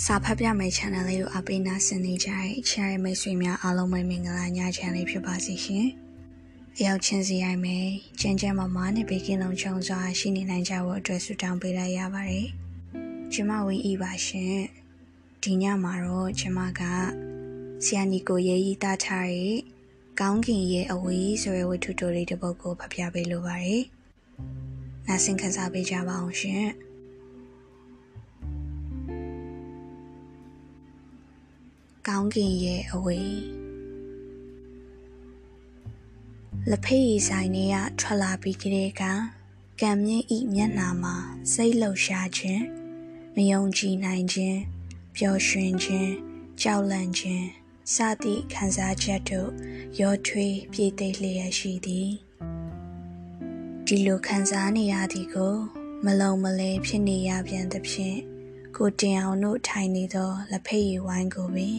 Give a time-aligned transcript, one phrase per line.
[0.00, 5.86] စာဖတ်ပြမယ့် channel လေးကိုအပိနာဆင်နေကြတဲ့ share မိတ်ဆွေများအားလုံးပဲမင်္ဂလာညချမ်းလေးဖြစ်ပါစေရှင်။
[6.76, 7.86] အရောက်ချင်းစီရိုက်မယ်။
[8.20, 12.46] ကျန်းကျန်းမာမာနဲ့ဘေးကင်းလုံးချုံစွာရှိနေနိုင်ကြဖို့အတွက်ဆုတောင်းပေးလိုက်ရပါတယ်။
[13.32, 14.56] ကျမဝင်းဤပါရှင်။
[15.42, 16.80] ဒီညမှာတော့ကျမက
[17.84, 19.56] ဆရာနီကိုရေးရေးသားထားတဲ့
[20.20, 23.82] ကောင်းကင်ရဲ့အဝေးဆိုတဲ့ဝတ္ထုတိုလေးတစ်ပုဒ်ကိုဖတ်ပြပေးလိုပါတယ်။
[25.06, 26.66] နားဆင်ခံစားပေးကြပါအောင်ရှင်။
[32.08, 33.40] ကောင်းကင်ရဲ့အဝေး
[36.70, 39.02] လက်ဖေးရီဆိုင်နေရထွက်လာပြီးကလေးက
[39.80, 41.16] ကံမြင့်ဤမျက်နာမှာ
[41.52, 42.64] စိတ်လှုပ်ရှားခြင်း
[43.34, 44.58] မယုံကြည်နိုင်ခြင်း
[45.16, 46.12] ပျော်ရွှင်ခြင်း
[46.62, 47.46] ကြောက်လန့်ခြင်း
[47.94, 49.50] စသည့်ခံစားချက်တို့
[50.00, 52.10] ရောထွေးပြည့်သိပ်လျက်ရှိသည်
[53.86, 55.54] ဒီလိုခံစားနေရသည်ကို
[56.04, 58.31] မလုံမလဲဖြစ်နေရပြန်သဖြင့်
[58.84, 61.78] ကိုတင်အောင်တို့ထိုင်နေသောလက်ဖက်ရည်ဝိုင်းကိုပင်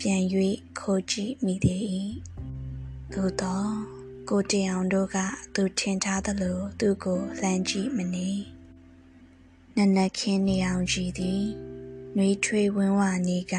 [0.00, 0.22] ပြန်၍
[0.78, 1.82] ခိုးကြည့်မိသေး၏
[3.12, 3.64] သို့သော
[4.28, 5.16] ကိုတင်အောင်တို့က
[5.54, 8.30] သူထင်ထားသလိုသူ့ကိုလှမ်းကြည့်မနေ
[9.76, 11.44] နနက်ခင်းနေအောင်ကြည့်သည်
[12.16, 13.54] နှွေးထွေးဝင်းဝနေက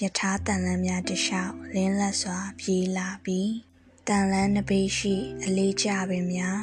[0.00, 3.52] ယထာတန်လန်းများတလျှောက်လင်းလက်စွာပြေးလာပြီး
[4.06, 6.60] တန်လန်းနှပေးရှိ အလေးကျပင်များ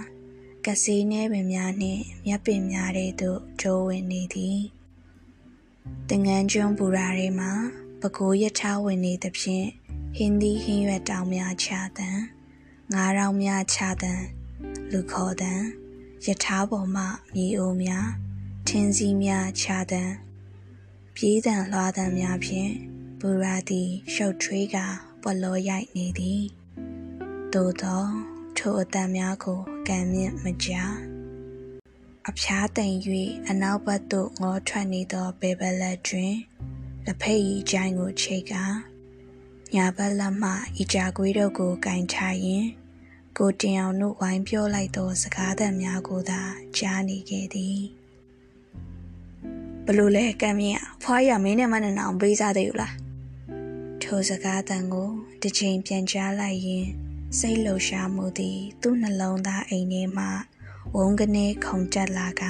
[0.66, 4.60] ကစေးနှဲပင်များနှင့်မြက်ပင်များတဲ့သို့ကျိုးဝင်နေသည်
[6.10, 7.52] တငန်းကျွန်းပူရာတွေမှာ
[8.02, 9.68] ပကိုးရထားဝင်နေသဖြင့်
[10.16, 12.18] ဟင်းသီးဟင်းရွက်တောင်များချတန်
[12.94, 14.22] ငါးရောင်များချတန်
[14.92, 15.62] လူခေါ်တန်
[16.26, 18.08] ယထာပေါ်မှမြေအိုးများ
[18.68, 20.12] ထင်းစည်းများချတန်
[21.16, 22.72] ပြေးတန်လွှားတန်များဖြင့်
[23.20, 24.78] ဘူရာသည်ရှုပ်ထွေးက
[25.22, 26.42] ပွက်လောရိုက်နေသည်
[27.54, 28.06] သို့သော
[28.58, 31.07] ထိုအတန်များကိုကံမြင့်မကြား
[32.32, 32.98] အဖျားတိမ်၍
[33.50, 36.36] အနောက်ဘက်သို့ငေါထွက်နေသောဘေဘလက်တွင်
[37.06, 38.54] လက်ဖက်ရည်ချိုင်းကိုချိတ်က
[39.76, 40.52] ညာဘက်လက်မှ
[40.82, 42.66] ဤကြကွေးတို့ကိုကင်ချရင်
[43.38, 46.42] ကိုတင်အောင်တို့ဝိုင်းပြောလိုက်သောစကားသံများကိုသာ
[46.78, 47.80] ကြားနေခဲ့သည်
[49.86, 52.96] ဘလို့လဲကံမြင့်ဖွားရမင်းနဲ့မနဲ့အောင်ပေးစားသေးဘူးလား
[54.04, 55.10] ထိုစကားသံကို
[55.42, 56.86] တစ်ချိန်ပြန်ကြားလိုက်ရင်
[57.40, 60.28] စိတ်လှုပ်ရှားမှုသည် သူ့နှလုံးသားအိမ်ထဲမှ
[60.96, 62.44] ဝုန်းကနေခုန်တက်လာက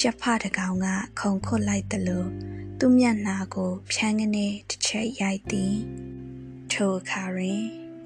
[0.00, 0.86] ကြက်ဖတကောင်က
[1.18, 2.24] ခုန်ခွတ်လိုက်သလို
[2.78, 5.74] သူ့မျက်နှာကို ဖြန်းကနေတစ်ချက်ရိုက်သည်
[6.72, 7.60] ထိုအခါတွင်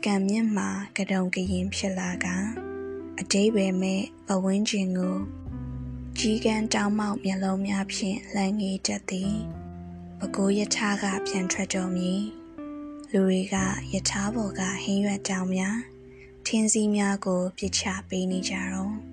[0.04, 2.26] ကံမြင့်မှာကတုံကရင်ဖြစ်လာက
[3.20, 5.16] အတိဘယ်မဲ့ပဝင်းကျင်ကို
[6.18, 9.34] ကြီးကန်းတောင်းမောက်မျက်လုံးများဖြင့်လှမ်းငေးတတ်သည်
[10.18, 12.12] ပကိုးယထာကပြန်ထွက်တော်မူ
[13.10, 13.56] လူတွေက
[13.92, 15.78] ယထာဘော်ကဟင်းရွက်တောင်များ
[16.46, 19.09] ထင်းစည်းများကိုပြစ်ချပေးနေကြတော့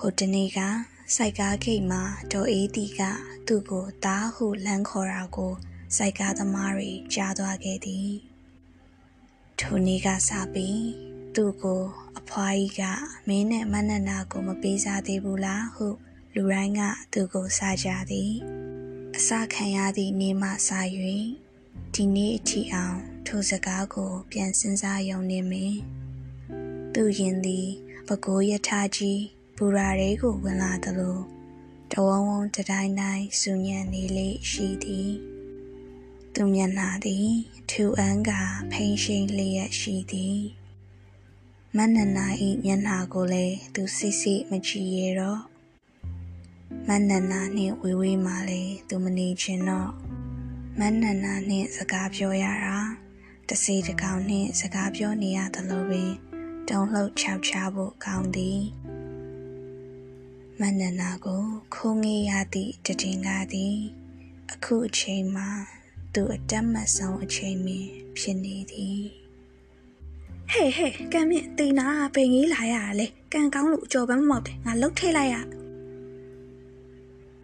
[0.00, 0.58] ဟိုတနေ့က
[1.14, 2.02] စိုက်ကားဂိတ်မှာ
[2.32, 3.00] ဒေါ်အေးတီက
[3.46, 5.52] သူ့ကိုသားဟုလမ်းခေါ်တာကို
[5.96, 8.10] စိုက်ကားသမားတွေကြားသွားခဲ့သည်
[9.60, 10.84] ထိုနေ့ကစပြီး
[11.34, 11.82] သူ့ကို
[12.18, 12.82] အဖွားကြီးက
[13.28, 15.86] မင်းနဲ့မနက်နာကိုမပေးစားသေးဘူးလားဟု
[16.34, 18.32] လူတိုင်းကသူ့ကိုစားကြသည်
[19.16, 20.70] အစခံရသည့်နေ့မှစ၍
[21.94, 25.78] ဒီနေ့အထိအောင်ထိုစကားကိုပြန်စဉ်းစားရုံနဲ့မင်း
[26.94, 27.68] သူရင်သည်
[28.08, 31.18] ပကိုးယထာကြီး ဘူရာတွေကိုဝင်လာသလို
[31.92, 35.12] တဝုံဝုံတတိုင်းတိုင်းစူညံနေလေရှိသည်
[36.34, 37.28] သူမျက်နှာသည်
[37.70, 38.30] ထူအန်းက
[38.72, 40.40] ဖိန်ရှိန်လျက်ရှိသည်
[41.76, 45.42] မနနာဤမျက်နှာကိုလည်းသူစိစိမကြည့်ရတော့
[46.88, 49.92] မနနာနှင့်ဝေးဝေးမှလည်းသူမနေခြင်းတော့
[50.78, 52.78] မနနာနှင့်စကားပြောရတာ
[53.48, 56.12] တစီတကောင်နှင့်စကားပြောနေရသလိုပင်
[56.68, 58.60] တုံလှုပ်ချောက်ချဖို့ကောင်းသည်
[60.60, 61.44] မန္နနာကို
[61.74, 62.72] ခိုးငေးရသည့်
[63.02, 63.76] တည်ငါသည်
[64.52, 65.48] အခုအချိန်မှာ
[66.14, 69.02] သူအတက်မဆုံးအချိန်မင်းဖြစ်နေသည်
[70.50, 75.36] ဟေးဟေးကံမြင့်တေနာပင်ကြီးလာရတာလေကံကောင်းလို့အကျော်ပန်းမမောက်တယ်ငါလှုပ်ထိလိုက်ရ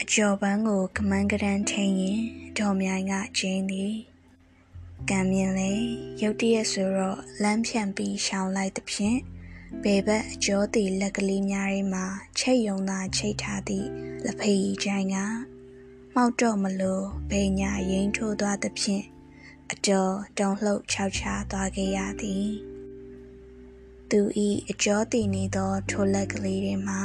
[0.03, 2.21] အကျော်ပန်းကိုကမန်းကရန်ထင်းရင်
[2.59, 3.95] ဒေါ်မြိုင်ကကျင်းသည်
[5.11, 5.73] ကံမြင့်လေ
[6.23, 9.19] ရုတ်တရက်ဆိုတော့လမ်းဖြန့်ပြီးရှောင်လိုက်သဖြင့်
[9.83, 12.05] ဘယ်ဘက်အကျော်တည်လက်ကလေးများထဲမှာ
[12.39, 13.89] ချိတ်ယုံသာချိတ်ထားသည့်
[14.25, 15.17] လက်ဖေးချိုင်က
[16.15, 19.05] မှောက်တော့မလို့ဘေညာရင်ထိုးသွားသဖြင့်
[19.73, 22.49] အကျော်တုံလှုပ်ခြောက်ချသွားခဲ့ရသည်
[24.11, 27.03] သူဤအကျော်တည်နေသောထိုလက်ကလေးထဲမှာ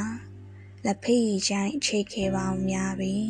[0.84, 3.28] လက်ဖေးချိုင်ချိတ်ခဲ့ပေါင်းများပြီး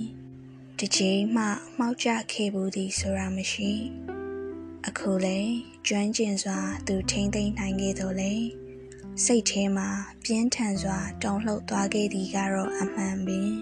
[0.78, 1.44] တကြီးမှ
[1.78, 3.72] မှောက်ကြခဲ့ဘူးသည်ဆိုတာမရှိ
[4.86, 5.38] အခုလေ
[5.86, 8.34] ကျွမ်းကျင်စွာသူထိမ့်သိမ့်နိုင်ခဲ့တော်လေ
[9.24, 9.88] စိတ်ထဲမှာ
[10.24, 13.52] ပြင်းထန်စွာ တုန်လှုပ်သွားခဲ့သည်ကတော့အမှန်ပင်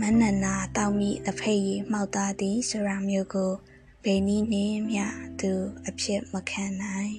[0.00, 3.52] မနနာတောက်မိတစ်ဖက်ရီမှောက်သားသည်ဆိုရာမျိုးကို
[4.04, 5.04] ဘယ်နည်းနှင့်မျှ
[5.40, 5.52] သူ
[5.88, 7.14] အဖြစ်မခံနိုင်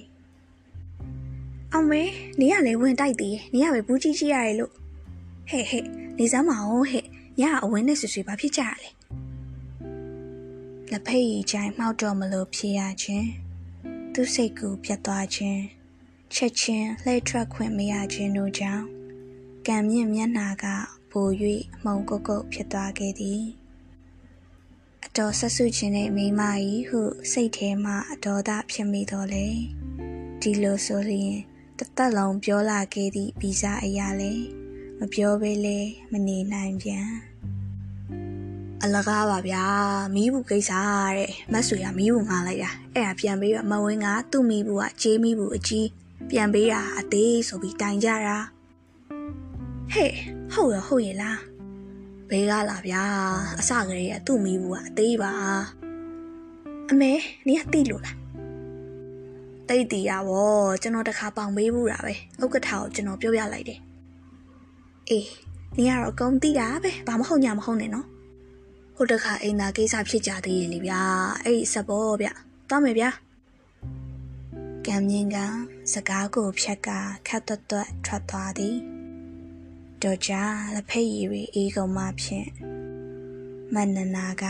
[1.72, 2.02] အောင်မေ
[2.40, 4.72] နေရလေဝင်တိုက်သေးနေရပဲဘူးကြီးကြီးရတယ်လို့
[5.48, 5.84] ဟဲ့ဟဲ့
[6.18, 7.04] နေစမ်းမအောင်ဟဲ့
[7.40, 8.90] ညအဝင်းနဲ့ဆွဆွဘာဖြစ်ကြရလဲ
[10.90, 13.28] လက်ဖက်ရီချိုင်မှောက်တော့မလို့ဖြစ်ရခြင်း
[14.12, 15.81] သူစိတ်ကူပြတ်သွားခြင်း
[16.36, 18.86] ချက်ချင်းလှည့်ထွက်ခွင့်မရခြင်းတို့ကြောင့်
[19.66, 20.66] ကံမြင့်မျက်နာက
[21.10, 21.28] ပို၍
[21.74, 23.42] အမုံကုတ်ကုတ်ဖြစ်သွားခဲ့သည်
[25.04, 27.00] အတော်ဆက်ဆုခြင်းနဲ့မိမကြီးဟု
[27.32, 29.46] စိတ်ထဲမှအတော်သာဖြစ်မိတော်လေ
[30.40, 31.36] ဒီလိုဆိုရင်
[31.78, 34.32] တသက်လုံးပြောလာခဲ့သည့်ဗီဇအရာလေ
[34.98, 35.78] မပြောဘဲလဲ
[36.12, 37.08] မနေနိုင်ပြန်
[38.82, 39.64] အလကားပါဗျာ
[40.14, 40.72] မီးဘူးကိစ္စ
[41.16, 45.88] တဲ့မတ်ဆွေကမီးဘူးငားလိုက်တာအဲ့ဒါပြန်ပြီးတော့မဝင်းကသူ့မီးဘူးကဂျေးမီးဘူးအကြီး
[46.30, 48.38] ပြန်ပေးတာအသေးဆိုပြီးတိုင်ကြတာ
[49.92, 50.12] ဟဲ့
[50.52, 51.40] ဟုတ်ရဟုတ်ရလား
[52.28, 53.02] ဘေးကလာဗျာ
[53.58, 55.32] အစကလေးကသူ့မိဘူးကအသေးပါ
[56.90, 57.12] အမေ
[57.46, 58.16] နေကတိလို့လား
[59.68, 60.50] တိတ်တီရဗော
[60.82, 63.80] ကျွန်တော်တခါပေါင်ပေးဘူးတာပဲဥက္ကဋ္ဌကိုကျွန်တော်ပြောပြလိုက်တယ်
[65.08, 65.26] အေး
[65.76, 68.06] နေကတော့အကုန်တိတာပဲဘာမဟုတ်ညာမဟုတ်နဲ့နော်
[68.96, 71.00] ဟိုတခါအိမ်သာကိစ္စဖြစ်ကြသေးရဲ့လေဗျာ
[71.44, 72.28] အဲ့ဒီစဘောဗျ
[72.70, 73.08] တောင်းမယ်ဗျာ
[74.86, 75.38] ကံမြင့်က
[75.92, 76.88] စကားကိုဖြတ်က
[77.28, 78.76] ခတ်တွတ်တွတ်ထွက်သွားသည်
[80.02, 80.32] တော့ကြ
[80.74, 82.48] လက်ဖက်ရည်တွေအေးကုန်မှဖြင့်
[83.74, 84.44] မန္နနာက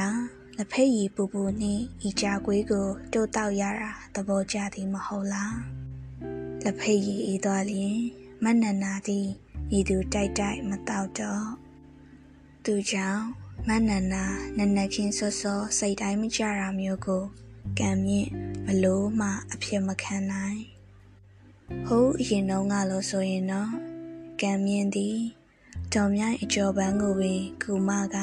[0.58, 5.56] လက်ဖက်ရည်ပူပူနှင့်ဤကြကွေးကိုတိုးတောက်ရတာသဘောကျသည်မဟုတ်လား
[6.64, 7.99] လက်ဖက်ရည်အေးသွားလျင်
[8.44, 9.26] မန္နနာသည်
[9.78, 11.46] ဤသူတိုက်တိုက်မတောက်တော့
[12.64, 13.25] သူကြောင့်
[13.69, 14.25] မန္နနာ
[14.58, 17.25] နနခင်းစောစောစိတ်တိုင်းမကြတာမျိုးကို
[17.79, 18.31] ကံမြင့်
[18.67, 20.61] ဘလို့မှအဖြစ်မခံနိုင်
[21.87, 23.73] ဟုတ်အရင်တော့ကလို့ဆိုရင်တော့
[24.41, 25.19] ကံမြင့်သည်
[25.94, 28.17] တော်မြိုင်အကျော်ပန်းကိုပင်ကူမက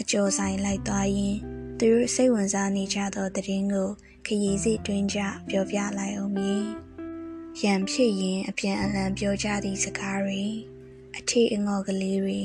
[0.00, 1.38] အကျော်ဆိုင်လိုက်သွားရင်း
[1.78, 3.90] သူတို့စိတ်ဝင်စားနေကြသောတည်င်းကို
[4.26, 5.18] ခရီးစီတွင်းကြ
[5.48, 6.64] ပြောပြလိုက်အောင်မည်
[7.62, 10.42] ရံဖြစ်ရင်အပြန်အလှန်ပြောကြသည့်စကားတွေ
[11.16, 12.40] အထီးအငေါ်ကလေးတွေ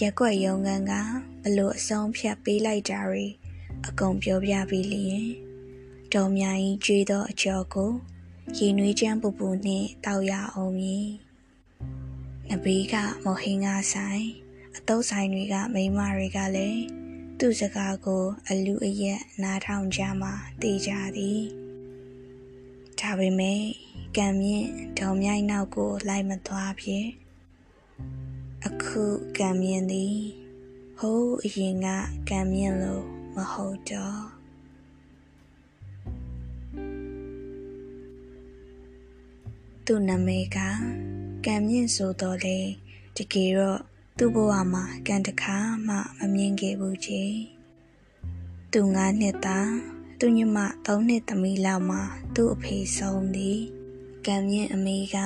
[0.00, 0.92] ရက်ွက်ရုံကန်က
[1.42, 3.24] ဘလို့အဆုံးဖြတ်ပေးလိုက်ကြတွေ
[3.86, 5.26] အကုန်ပြောပြပြီးလျင်
[6.14, 7.92] တော်မြိုင်ကြီးကျွေးသောအကျော်ကို
[8.56, 11.08] ရေနွေးချမ်းပူပူနှင့်တောက်ရအောင်မည်
[12.48, 12.94] နဘေးက
[13.24, 14.24] မော်ဟင်းကားဆိုင်
[14.76, 16.82] အတုပ်ဆိုင်တွေကမိန်းမတွေကလည်း
[17.38, 20.30] သူ့စကားကိုအလူအယက်နားထောင်ကြမှ
[20.62, 21.42] သိကြသည်
[23.00, 23.62] ဒါပေမဲ့
[24.16, 27.06] ကံမြင့်ဒေါမြိုက်နောက်ကိုလိုက်မသွားဖြစ်
[28.66, 29.04] အခု
[29.38, 30.16] ကံမြင့်သည်
[30.98, 31.86] ဟိုးအရင်က
[32.28, 34.22] ကံမြင့်လို့ မဟုတ်တော့
[39.86, 40.58] သူ့နာမည်က
[41.46, 42.58] ကံမြင့်ဆိုတော့လေ
[43.16, 43.80] တကယ်တော့
[44.18, 45.56] သူ့ဘဝမှာကံတခါ
[45.86, 47.38] မှမမြင်ခဲ့ဘူးကြီး
[48.72, 49.72] သူငါးနှစ်သား
[50.18, 52.02] သူညမသုံးနှစ်သမီးလောက်မှာ
[52.34, 53.60] သူ့အဖေဆုံးသည်
[54.26, 55.16] ကံမြင့်အမေက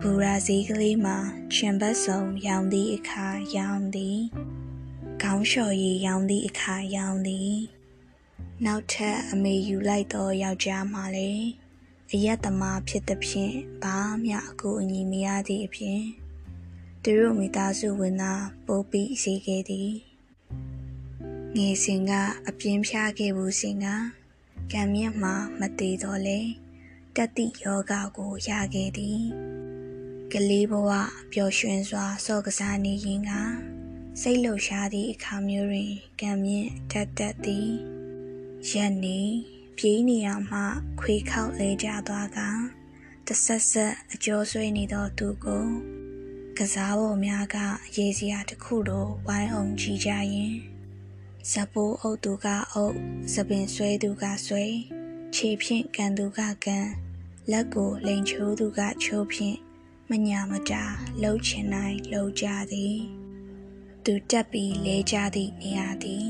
[0.00, 1.16] ဘူရာဇီးကလေးမှာ
[1.54, 4.18] ချင်ဘတ်စုံရောင်သည့်အခါရောင်သည်
[5.22, 7.54] ခေါင်းလျှော်ရည်ရောင်သည့်အခါရောင်သည်
[8.64, 11.46] နောက်ထပ်အမေယူလိုက်သောယောက်ျားမှလည်း
[12.12, 16.02] အယက်သမားဖြစ်သဖြင့်ဘာမျှအကူအညီမရသည့်အပြင်
[17.02, 19.92] သူတို့မိသားစုဝင်သားပိုးပြီးစီခဲ့သည်
[21.56, 22.12] ငယ်စဉ်က
[22.48, 23.86] အပြင်းဖြားခဲ့ဘူးစဉ်က
[24.72, 26.40] ကံမြင့်မှမသေးတော့လေ
[27.16, 29.22] တတိယောဂကိုရခဲ့သည်
[30.32, 30.90] ကလေးဘဝ
[31.32, 33.32] ပျော်ရွှင်စွာစော့ကစားနေရင်က
[34.20, 37.70] စိတ်လှုပ်ရှားသည့်အခါမျိုးတွင်ကံမြင့်တတ်တတ်သည်
[38.70, 39.20] ရက်နေ
[39.76, 40.58] ပြေးနေရမှ
[41.00, 42.38] ခွေခောက်လဲကျသွားက
[43.26, 45.66] တဆက်ဆက်အကျော်ဆွေးနေသောသူကို
[46.58, 47.56] ကစားပေါ်များက
[47.96, 50.54] ရေစရာတစ်ခုလိုဝိုင်းအောင်ကြည့်ကြရင်
[51.50, 52.96] ဇပိုးအုပ်သူကအုပ်
[53.32, 54.64] သပင်ဆွဲသူကဆွဲ
[55.34, 56.86] ခြေဖြင့်ကန်သူကကန်
[57.50, 59.56] လက်ကိုလိန်ချိုးသူကချိုးဖြင့်
[60.10, 60.84] မညာမတာ
[61.22, 63.15] လှုပ်ချင်တိုင်းလှုပ်ကြသည်
[64.08, 66.28] သူတက်ပြီးလဲကြသည့်နေရာသည်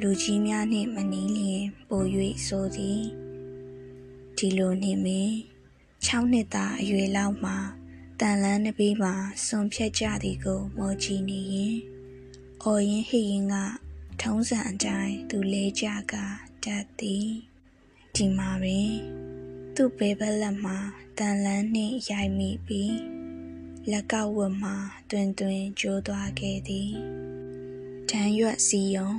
[0.00, 2.04] လူကြီးများနှင့်မနီးလျင်ပို၍
[2.46, 3.02] ဆိုသည်
[4.36, 5.34] ဒီလိုနှင့်မင်း
[6.04, 7.56] 6နှစ်သားအရွယ်လောက်မှာ
[8.20, 9.14] တန်လန်းတစ်ပေးမှာ
[9.46, 11.76] စွန်ဖြတ်ကြသည်ကိုမောကြည့်နေရင်
[12.62, 13.56] အော်ရင်ဟိရင်က
[14.22, 16.14] ထုံးစံအတိုင်းသူလဲကြက
[16.64, 17.28] တတ်သည်
[18.14, 18.90] ဒီမှာပင်
[19.74, 20.78] သူ့ဘေးဘက်လက်မှာ
[21.18, 23.17] တန်လန်းနှင့်ရိုက်မိပြီး
[23.92, 24.76] လက်ကောက်ဝတ်မှာ
[25.10, 26.90] တွင်တွင်ကျိုးသွားခဲ့သည်
[28.10, 29.10] တန်းရွက်စီယုံ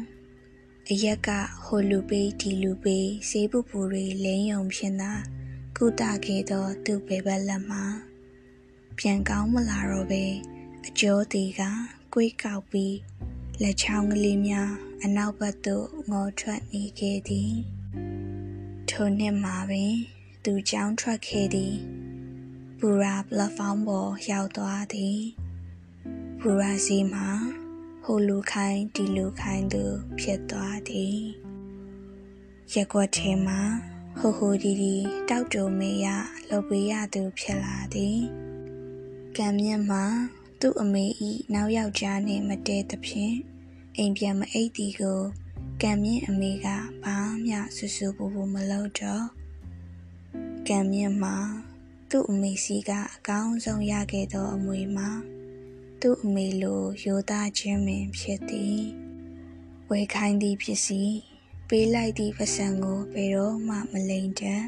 [0.89, 1.29] အရက်က
[1.63, 5.11] ဟိုလူပေးဒီလူပေးစေးပူပူတွေလိမ့်ယုံဖြင့်သာ
[5.77, 7.83] ကုတခဲ့သောသူ့ဘေဘက်လက်မှာ
[8.97, 10.25] ပြန်ကောင်းမလာတော့ပဲ
[10.87, 11.61] အကျော်တီက
[12.13, 12.97] ကွေးကောက်ပြီး
[13.61, 14.71] လက်ချောင်းကလေးများ
[15.03, 17.51] အနောက်ဘက်သို့ငေါ်ထွက်နေခဲ့သည်
[18.89, 19.93] ထိုနှစ်မှာပင်
[20.43, 21.75] သူကြောင်းထွက်ခဲ့သည်
[22.83, 25.19] ဘူရာပလက်ဖောင်းပေါ်ရောက်သွားသည်
[26.39, 27.27] ဘူရာစီမှာ
[28.03, 29.83] ဟိုလူခိုင်းဒီလူခိုင်းသူ
[30.19, 31.17] ဖြစ်သွားသည်
[32.73, 33.61] ရက်ွက်ထဲမှာ
[34.17, 34.95] ဟိုဟိုဒီဒီ
[35.29, 36.07] တောက်တုံမေရ
[36.47, 38.19] လှုပ်ပေးရသူဖြစ်လာသည်
[39.37, 40.03] ကံမြင့်မှာ
[40.59, 43.35] သူ့အမေဤနောက်ယောက်ျားနှင့်မတည့်သဖြင့်
[43.97, 45.21] အိမ်ပြန်မအိပ်သည်ကို
[45.81, 46.67] ကံမြင့်အမေက
[47.03, 49.25] ဘာမှဆူဆူပူပူမလုပ်တော့
[50.67, 51.37] ကံမြင့်မှာ
[52.11, 55.09] သူ့အမေစီကအကောင်းဆုံးရခဲ့သောအမွေမှာ
[56.01, 58.79] သူ့အမေလိုရိုသားခြင်းပင်ဖြစ်သည်
[59.89, 61.01] ဝေခိုင်းသည်ဖြစ်စီ
[61.69, 64.65] ပေးလိုက်သည့်ပစံကိုဘယ်တော့မှမလိမ်တတ်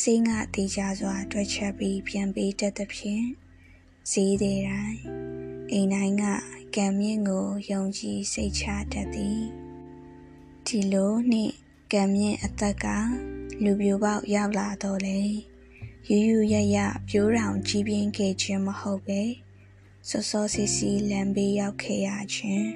[0.00, 3.26] စိတ်ငါတေးကြစွာတွက်ချက်ပြီးပြန်ပေးတတ်သဖြင့်
[4.10, 4.98] ဈေးတဲ့တိုင်း
[5.72, 6.24] အိမ်တိုင်းက
[6.76, 9.42] ကံမြင့်ကိုယုံကြည်စိတ်ချတတ်သည်
[10.66, 11.54] ဒီလိုနှင့်
[11.92, 12.86] ကံမြင့်အသက်က
[13.62, 15.20] လူပြိုပေါက်ရောက်လာတော့လေ
[16.10, 16.76] ယူယူရရ
[17.08, 19.22] ပြိုးတောင်ကြီးပြင်းခဲ့ခြင်းမဟုတ်ပဲ
[20.08, 22.68] စောစောစီစီလမ်းဘေးရောက်ခဲ့ရခြင်း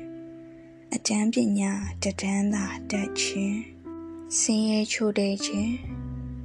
[0.95, 1.73] အတန်းပညာ
[2.03, 3.59] တဒန်းသာတက်ခြင်း
[4.39, 5.75] ဆင်းရဲချို့တဲ့ခြင်း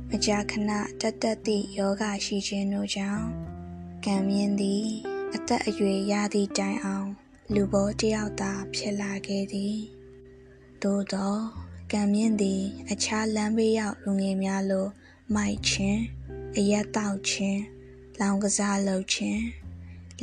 [0.09, 3.25] မကြာခဏတက်တက်သည့်ယောဂရှိခြင်းတို့ကြောင့်
[4.05, 4.85] ကံမြင့်သည်
[5.33, 7.09] အသက်အရွယ်ရသည့်တိုင်အောင်
[7.53, 9.77] လူဘောတယောက်သာဖြစ်လာခဲ့သည်
[10.81, 11.35] သို့သော
[11.91, 14.87] ကံမြင့်သည် အခြားလမ်းဘေးရောက်လူငယ်များလို
[15.33, 16.16] မိုက်ခြင်း
[16.55, 17.61] အရက်တောက်ခြင်း
[18.19, 19.43] လောင်ကစားလုပ်ခြင်း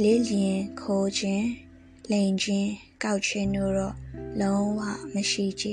[0.03, 1.49] လေးလျင်ခိုးခြင်း
[2.11, 2.71] လိန်ခြင်း
[3.03, 3.97] ကောက်ခြင်းတို့တော့
[4.41, 4.81] လုံးဝ
[5.15, 5.67] မရှိကြ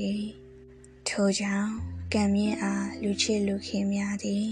[1.08, 1.72] ထို့ကြောင့်
[2.14, 4.48] ကံမြင့်အားလူချစ်လူခင်များသည်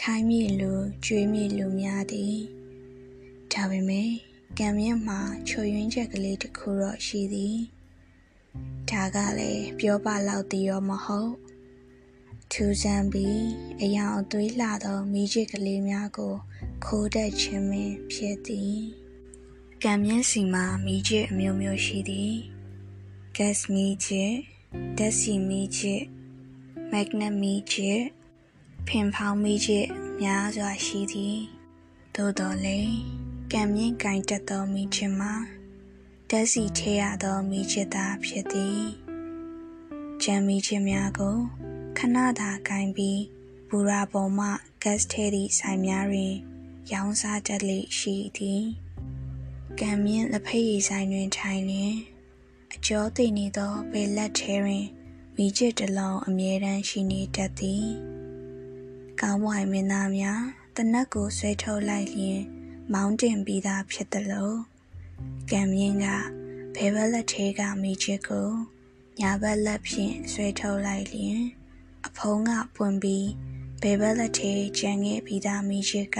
[0.00, 0.72] ခိုင်းမိလူ
[1.04, 2.36] ကြွေးမိလူများသည်
[3.52, 4.10] ဒါပေမဲ့
[4.58, 7.56] ကံမြင့်မှာချွေရင်းချက်ကလေးတစ်ခုတော့ရှိသည်
[8.90, 11.32] ဒါကလည်းပြောပါလောက်သေးရောမဟုတ်
[12.52, 13.44] ထူးဆန်းပြီး
[13.82, 16.34] အယောင်အသွေးလှသောမိချစ်ကလေးများကို
[16.84, 18.80] ခိုးတတ်ခြင်းပင်ဖြစ်သည်
[19.82, 22.34] ကံမြင့်စီမှာမိချစ်အမျိုးမျိုးရှိသည်
[23.36, 24.32] gas မိချစ်
[24.98, 26.02] ဓာတ်ဆီမိချစ်
[26.92, 28.00] magnet မိချစ်
[28.88, 29.86] ဖင်ဖောင်းမိချစ်
[30.22, 31.38] များစွာရှိသည်
[32.14, 32.96] သို့တော်လည်း
[33.52, 35.34] ကံမြင့်ကင်တက်သောမိချစ်မှာ
[36.30, 38.82] ဓာတ်ဆီထဲရသောမိချစ်သာဖြစ်သည်
[40.22, 41.38] ကြံမိချစ်များကို
[41.98, 43.22] ခဏသာကင်ပြီး
[43.68, 44.48] ဘူရာပေါ်မှ
[44.82, 46.34] gas ထဲသည့်ဆိုင်များတွင်
[46.92, 48.64] ရောင်းစားတတ်လေရှိသည်
[49.80, 51.94] ကံမြင့်လက်ဖက်ရည်ဆိုင်တွင်ထိုင်လျင်
[52.74, 54.86] အကျော်သိနေသောဘယ်လက်ထဲတွင်
[55.36, 57.86] မိချစ်တလုံးအမြဲတမ်းရှိနေတတ်သည်
[59.20, 60.42] ကောင်းဝိုင်မင်းသားများ
[60.76, 62.40] တနက်ကိုဆွဲထုတ်လိုက်လျင်
[62.92, 64.52] မောင်းတင်ပြီးသားဖြစ်သလို
[65.50, 66.06] ကံမြင့်က
[66.74, 68.48] ဘယ်ဘက်လက်ထဲကမိချစ်ကို
[69.20, 71.40] ညာဘက်လက်ဖြင့်ဆွဲထုတ်လိုက်လျင်
[72.06, 73.28] အဖုံးကပွင့်ပြီး
[73.82, 76.18] ဘယ်ဘက်လက်ထဲကျန်ခဲ့ပြီးသားမိချစ်က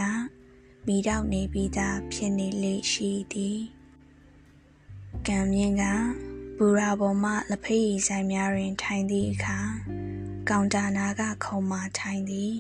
[0.87, 3.61] မိတော့နေပြီးသားဖြစ်နေလေရှိသည်
[5.27, 5.85] ကံမြင့်က
[6.57, 9.59] ဘူရာပေါ်မှလက်ဖေးရည်ဆိုင်များတွင် ထိုင်သည့်အခါ
[10.49, 12.55] ကောင်တာနာကခုံမှထိုင်သည်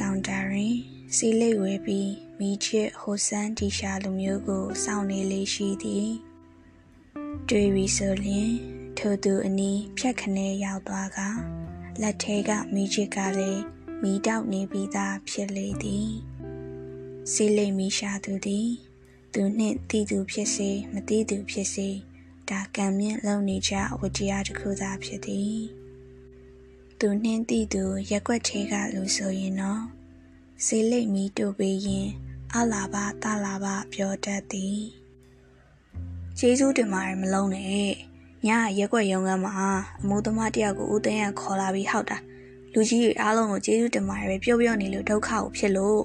[0.00, 0.74] ကောင်တာတွင်
[1.14, 6.10] စီလိတ်ဝဲပြီးမိချစ်ဟိုဆန်းတီရှာလူမျိုးကိုစောင့်နေလေရှိသည်
[7.48, 8.52] တွေ့ပြီဆိုလျင်
[8.98, 11.18] ထိုသူအနီးဖြတ်ခနဲရောက်သွားက
[12.02, 13.62] လက်ထဲကမိချစ်ကလည်း
[14.02, 16.10] မိတောက်နေပြီးသားဖြစ်လေသည်
[17.32, 18.68] စီလိတ်မိရှာသူသည်
[19.32, 21.88] သူနှင့်တည်သူဖြစ်စေမတည်သူဖြစ်စေ
[22.50, 25.58] ဒါကံမြင့်လုံနေကြဝတရားတစ်ခုသာဖြစ်သည်
[26.98, 29.84] သူနှင်းတည်သူရက်ွက်ထဲကလူဆိုရင်တော့
[30.66, 32.08] စေလိတ်မီတို့ပေးရင်
[32.54, 34.80] အလာပါတလာပါပြောတတ်သည်
[36.38, 37.90] ကျေးဇူးတင်ပါတယ်မလုံးနဲ့
[38.46, 38.48] ည
[38.78, 39.52] ရက်ွက်ရုံကမှာ
[40.00, 42.18] အမိုးသမားတယောက်ကိုဦးသိန်းရခေါ်လာပြီးဟောက်တာ
[42.72, 46.00] လူကြီးတွေအားလုံးကိုကျေးဇူးတင်ပါတယ်ပဲပြောပြောနေလို့ဒုက္ခကိုဖြစ်လို့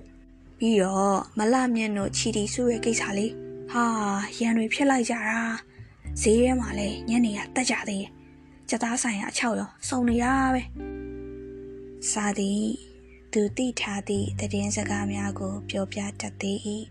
[0.57, 3.33] ပြီးတော့မလမြင့်တို့ချီတီစုရဲ့ကိစ္စလေး
[3.71, 3.83] ဟာ
[4.39, 5.41] ရန်တွေဖြစ်လိုက်ကြတာ
[6.21, 8.11] ဈေးထဲမှာလည်းညနေကတက်ကြသေးတယ်
[8.69, 10.61] ကြသားဆိုင်ကအချောက်ရောစုံနေရပဲ
[12.11, 12.63] စာသည်
[13.31, 16.57] သူတိထားသည့်တည်င်းစကားများကို ပြောပြတတ်သေး၏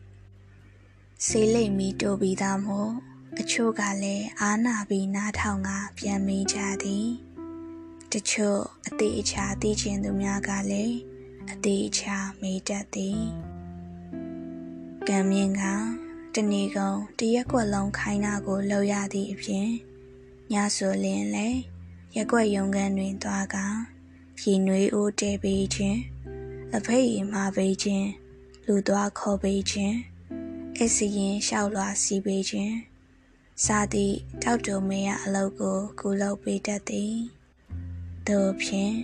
[1.26, 2.92] ဆေးလိမ်မီတိုပြီးသားမို့
[3.36, 7.08] အချို့ကလည်းအာနာပြီးနားထောင်ကပြန်မေးကြသည်
[8.12, 10.96] တချို့အသေးအချာသိကျင်သူများကလည်း
[11.52, 13.22] အသေးအချာမေးတတ်သည်
[15.08, 15.62] ကံမြင့်က
[16.34, 19.68] တနေကုန်တရက်ကွက်လုံးခိုင်းတာကိုလှုပ်ရသည့်အပြင်
[20.52, 21.48] ညဆိုလင်းလေ
[22.14, 23.56] ရက်ွက်ရုံကန်တွင်သွားက
[24.42, 25.98] ရီနွေးအိုးတဲပေးခြင်း
[26.76, 28.08] အဖိတ်ရီမှာပေးခြင်း
[28.66, 29.96] လူသွားခေါ်ပေးခြင်း
[30.78, 32.74] အစီရင်လျှောက်လွှာစီးပေးခြင်း
[33.64, 37.14] စာသည့်တောက်တုံမေရအလုပ်ကိုကူလုပ်ပေးတတ်သည်
[38.28, 38.94] တို့ဖြင့်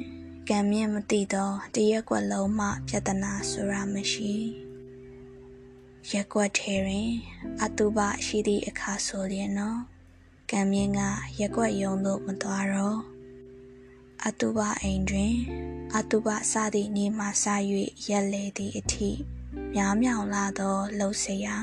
[0.49, 4.33] ကံမြင့်မသိသောတရက်ကွက်လုံးမှပြဿနာဆိုတာမရှိ
[6.13, 7.11] ရက်ကွက်ထဲတွင်
[7.63, 9.81] အတုပရှိသည့်အခါဆိုရင်နော်
[10.51, 11.01] ကံမြင့်က
[11.39, 13.01] ရက်ကွက်ယုံသို့မသွားတော့
[14.25, 15.35] အတုပအိမ်တွင်
[15.97, 17.45] အတုပစသည့်နေမှစ၍
[18.09, 19.11] ရက်လေသည့်အထိ
[19.75, 21.59] များမြောင်လာသောလှုပ်ရှားရာ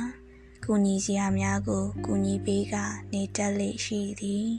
[0.65, 2.75] ကုညီစရာများကိုကုညီပေးက
[3.13, 4.50] နေတက်လေရှိသည်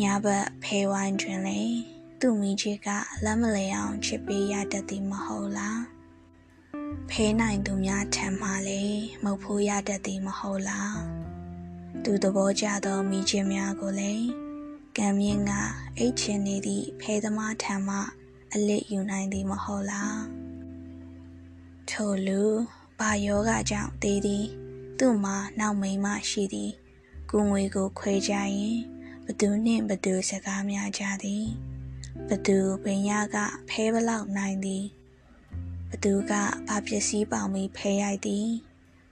[0.00, 1.78] ညဘက်ဖဲဝိုင်းတွင်လည်း
[2.20, 2.88] သူ့မိချစ်က
[3.24, 5.82] လက်မလဲအောင်ချစ်ပေးရတတ်သည်မဟုတ်လား
[7.10, 10.98] ဖဲနိုင်သူများထံမှလည်းမဟုတ်ဖို့ရတတ်သည်မဟုတ်လား
[12.04, 14.28] သူသဘောကျသောမိချစ်များကိုလည်း
[14.96, 15.52] ကံမြင့်က
[15.96, 17.96] အိတ်ချင်နေသည့်ဖဲသမားထံမှ
[18.52, 20.20] အလစ်ယူနိုင်သည်မဟုတ်လား
[21.90, 22.42] ထို့လူ
[22.98, 24.46] ဘာယောဂကြောင့်သေးသည်
[24.98, 26.72] သူ့မှာနောက်မိန်မရှိသည်
[27.30, 28.78] ကိုငွေကိုခွဲကြရင်
[29.26, 31.46] ဘသူနှင့်ဘသူစကားများကြသည်
[32.28, 33.36] ဘသူပင်ရက
[33.68, 34.84] ဖဲဘလောက်နိုင်သည်
[35.90, 36.32] ဘသူက
[36.68, 38.48] ဘာပစ္စည်းပေါင်ပြီးဖဲရိုက်သည်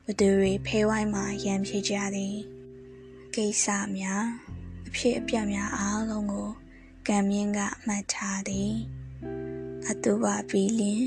[0.07, 2.37] ဘသူတွေဖဲဝိုင်းမှာရံဖြစ်ကြသည်
[3.35, 3.67] ကိစ္စ
[3.97, 4.25] များ
[4.87, 6.51] အဖြစ်အပျက်များအားလုံးကို
[7.07, 8.73] ကံမြင့်ကမှတ်ထားသည်
[9.89, 11.05] အတူပါပြီးလျင်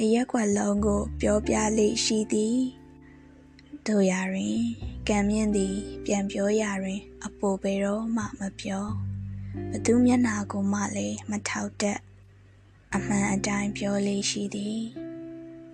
[0.00, 2.58] တရက်ကွက်လုံးကို ပြောပြလေရှိသည်
[3.86, 4.58] တို့ရတွင်
[5.08, 8.86] ကံမြင့်သည် ပြန်ပြောရတွင် အပိုပေတော့မှမပြော
[9.70, 11.98] ဘသူမျက်နာကိုမှလည်းမထောက်တတ်
[12.94, 14.80] အမှန်အတိုင်းပြောလေရှိသည်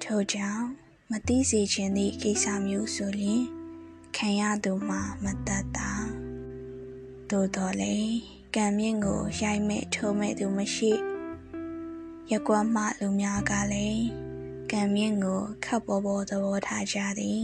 [0.02, 0.64] ထို့ကြောင့်
[1.11, 3.43] မသိစေခြင်းသည့်ကိစ္စမျိုးဆိုလျင်
[4.16, 5.90] ခံရသူမှမတတ်တာ
[7.31, 8.14] သို့တော်လည်း
[8.54, 11.13] ကံမြင့်ကိုရိုက်မဲ့ထိုးမဲ့သူမရှိ
[12.31, 14.04] ရက်ကွက်မှလူများကလည်း
[14.71, 17.43] ကံမြင့်ကိုခပ်ပေါ်ပေါ်သဘောထားကြသည်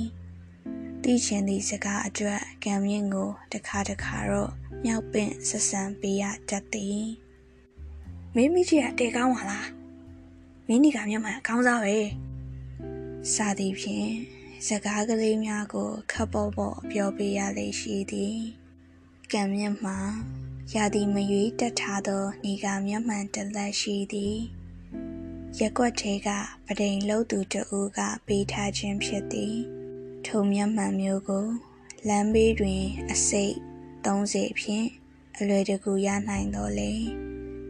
[1.03, 4.51] သိချင်သည့်စကားအတွက်ကံမြင့်ကိုတခါတခါတော့
[4.85, 7.05] မြောက်ပင့်ဆက်ဆံပေးရတတ်သည်
[8.35, 9.69] မင်းမိကြီးကတဲကောင်းပါလား
[10.67, 11.99] မင်းဒီကမျက်မှန်အကောင်းစားပဲ
[13.35, 14.11] စသည်ဖြင့်
[14.67, 18.39] စကားကလေးများကိုခပ်ပေါ်ပေါ်ပြောပေးရလေရှိသည်
[19.33, 19.99] ကံမြင့်မှာ
[20.75, 24.37] ရာသီမရွေးတက်ထားသောနေကမျက်မှန်တလက်ရှိသည်
[25.59, 26.29] ရက်ွက်ထဲက
[26.67, 29.57] ပဒိန်လှုပ်သူတဦးကပေးထားခြင်းဖြစ်သည်
[30.27, 31.47] ထိုမျက်မှန်မျိုးကို
[32.09, 33.55] လမ်းဘေးတွင် အစိတ်
[34.05, 34.89] 30ဖြင့်
[35.37, 36.93] အလွယ်တကူရနိုင်တော့လေ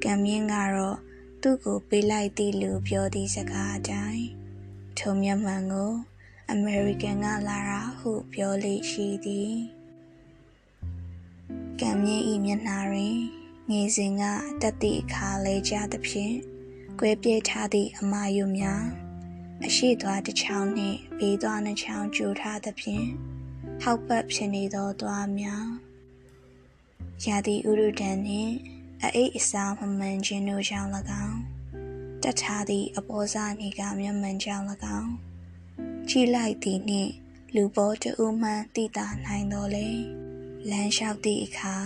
[0.03, 0.99] ကံမြင့်ကတော့
[1.43, 4.27] သူ့ကိုပေးလိုက်သည့်လူပြောသည့်စကားအတိုင်း
[4.99, 5.93] ထိုမျက်မှန်ကို
[6.51, 9.55] အမေရိကန်ကလာတာဟုပြောလေရှိသည်
[11.81, 13.17] ကံမြင့်ဤမျက်နှာတွင်
[13.71, 14.23] ငေစဉ်က
[14.61, 16.37] တက်သည့်အခါလဲကြသဖြင့်
[17.03, 18.85] ကွဲပြဲထားသည့်အမာယုများ
[19.67, 23.07] အရှိသွားတစ်ချောင်းနှင့်ဘေးသွားနှစ်ချောင်းကျိုထားသဖြင့်
[23.81, 25.67] ဟောက်ပတ်ဖြစ်နေသောသွားများ
[27.25, 28.53] ရာသီဥရုတန်နှင့်
[29.03, 30.91] အအိတ်အစားမမှန်ခြင်းတို့ကြောင့်၎
[31.25, 31.39] င်း
[32.23, 34.65] တတ်ထားသည့်အပေါ်စားနေကမျက်မှန်ကြောင့်၎
[34.99, 35.11] င်း
[36.09, 37.13] ကြည့်လိုက်သည်နှင့်
[37.55, 39.89] လူပေါ်တဦးမှန်သိတာနိုင်တော်လေ
[40.71, 41.77] လမ်းလျှောက်သည့်အခါ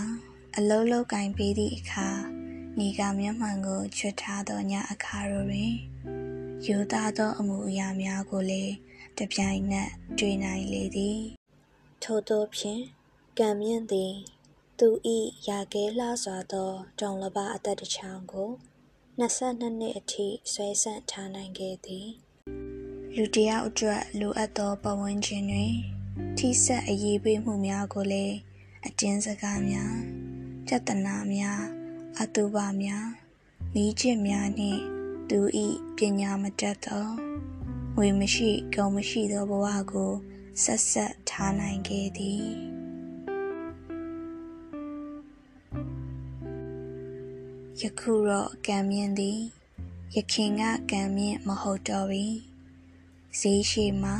[0.55, 2.34] အလုံးလုံးကင်ပေးသည့်အခါ
[2.79, 5.73] နေကမျက်မှန်ကိုချွတ်ထားသောညအခါတို့တွင်
[6.65, 8.73] ယူသားသောအမှုအရာများကိုလည်း
[9.17, 11.19] တပြိုင်နက်တွေ့နိုင်လေသည်
[12.03, 12.83] ထို့သောဖြင့်
[13.39, 14.13] ကံမြင့်သည်
[14.79, 18.49] သူဤရာကဲလှစွာသောတုံလပအသက်တစ်ချောင်းကို
[19.19, 22.07] 22နှစ်အထိဆွဲဆန့်ထားနိုင်ခဲ့သည်
[23.15, 25.73] လူတယောက်အတွက်လိုအပ်သောပတ်ဝန်းကျင်တွင်
[26.37, 28.35] ထိဆက်အရေးပေးမှုများကိုလည်း
[28.85, 29.93] အတင်းစကားများ
[30.67, 31.61] ပြဿနာများ
[32.19, 33.07] အတုပများ
[33.73, 34.81] မိကျစ်များနှင့်
[35.29, 37.05] သူဤပညာမတတ်သော
[37.95, 40.11] ငွေမရှိကုန်မရှိသောဘဝကို
[40.63, 42.45] ဆက်ဆက်ထားနိုင်ခဲ့သည်
[47.81, 49.39] ယခုတော့ကံမြင့်သည်
[50.15, 52.27] ယခင်ကကံမြင့်မဟုတ်တော့ပြီ
[53.39, 54.15] ဈေးရှိမှာ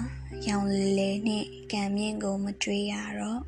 [0.48, 3.42] ရောင်လေလေနှင့်ကံမြင့်ကိုမတွေးရတော့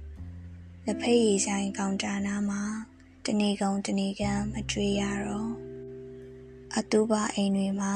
[0.86, 2.64] လက်ဖက်ရည်ဆိုင်ကောင်တာနာမှာ
[3.30, 5.52] တနေကုန်တနေကံမတွေးရတော့
[6.78, 7.94] အတူပါအိမ်တွေမှာ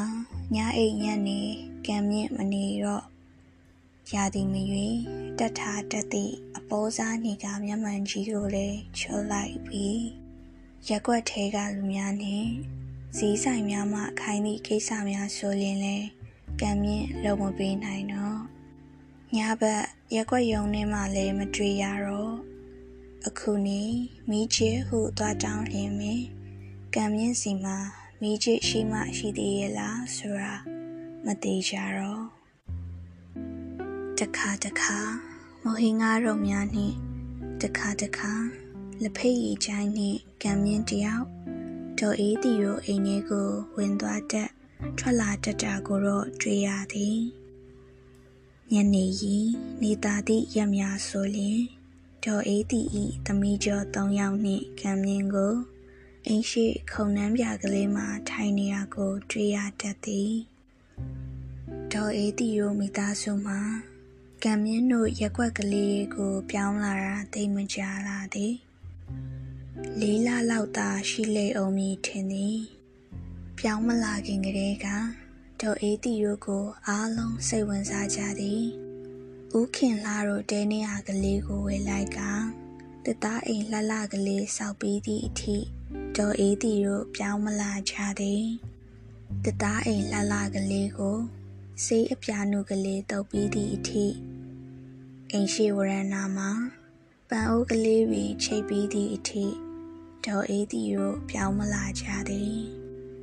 [0.55, 1.39] ညအိမ်ညက်နေ
[1.87, 3.05] ကံမြင့်မနေတော့
[4.13, 4.87] ရာသီမရွေ
[5.39, 10.03] တက်ထားတက်သည့်အပေါ်စားနေကမျက်မှန်ကြီးကိုလည်းချောလိုက်ပြီး
[10.87, 12.49] ရက်ွက်ထဲကလူများနှင့်
[13.17, 16.07] ဈေးဆိုင်များမှခိုင်းသည့်ကိစ္စများဆိုရင်လည်း
[16.61, 18.39] ကံမြင့်လုံးမပေးနိုင်တော့
[19.35, 19.83] ညဘက်
[20.15, 22.50] ရက်ွက်ယုံထဲမှလည်းမတွေ့ရတော့
[23.27, 23.81] အခုနေ
[24.29, 26.25] မိချေဟုသွားတောင်းလျင်မင်း
[26.95, 27.77] ကံမြင့်စီမှာ
[28.21, 30.53] မိချေရှိမှရှိသေးရဲ့လားဆိုတာ
[31.25, 32.23] မသေးကြတော့
[34.19, 34.97] တခါတခါ
[35.63, 36.95] မောဟင်ငါတို့များနှင့်
[37.61, 38.33] တခါတခါ
[39.01, 41.25] လက်ဖိတ်ရီချိုင်းနှင့်ကံမြင့်တယောက်
[41.99, 44.49] ဒေါ်အေးတီတို့အိမ်ထဲကိုဝင်သွားတတ်
[44.97, 47.19] ထွက်လာတတ်တာကိုတော့တွေ့ရသည်
[48.71, 49.37] ညနေရီ
[49.81, 51.61] နေသားသည့်ရက်များဆိုလျင်
[52.25, 55.55] ဒေါ်အေးတီဤသမီးကျော်၃ယောက်နှင့်ကံမြင့်ကို
[56.27, 60.33] အိမ်ရှိခုံနှမ်းပြကလေးမှာထိုင်နေရကိုတွေ့ရတတ်သည်
[61.93, 63.59] ဒေါ်အေးတီတို့မိသားစုမှာ
[64.43, 68.53] ကံမြင့်တို့ရက်ွက်ကလေးကိုပြောင်းလာတာသိမကြလာသည်
[69.99, 72.59] လေးလလောက်သာရှိလေအောင်မည်ထင်သည်
[73.57, 74.87] ပြောင်းမလာခင်ကလေးက
[75.61, 78.90] ဒေါ်အေးတီတို့ကိုအားလုံးစိတ်ဝင်စားကြသည်
[79.59, 82.19] ဦးခင်လာတို့တဲနေရကလေးကိုဝေလိုက်က
[83.05, 85.57] တသားအိမ်လှလှကလေးစောက်ပြီးသည့်အထိ
[86.17, 88.45] ဒေါ်အေးတီတို့ပြောင်းမလာကြသည်
[89.45, 91.17] တသားအိမ်လှလှကလေးကို
[91.85, 94.05] စေးအပြာနုကလေးတုပ်ပြီးသည့်အထိ
[95.31, 96.51] အိမ်ရှိဝရဏမှာ
[97.29, 99.45] ပန်အိုးကလေးတွေချိတ်ပြီးသည့်အထိ
[100.25, 102.55] ဒေါ်အေးတီတို့ပြောင်းမလာကြသည်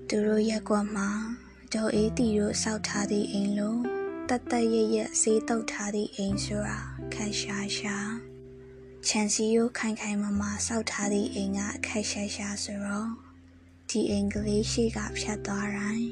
[0.09, 1.11] သူတို့ရက်ကွက်မှာ
[1.73, 3.98] ဒေါ်အေးတီတို့စောက်ထားသည့်အိမ်လို
[4.33, 6.79] တတ်တတ်ရရစေးတုပ်ထားသည့်အိမ်ဆိုတာ
[7.14, 7.97] ခက်ရှာရှာ
[9.07, 13.11] ချန်စီယိုခိုင်ခိုင်မမစောက်ထားသည့်အိမ်ကခက်ရှာရှာဆိုတော့
[13.88, 16.09] ဒီအိမ်ကလေးရှိကဖြတ်သွားတိုင်း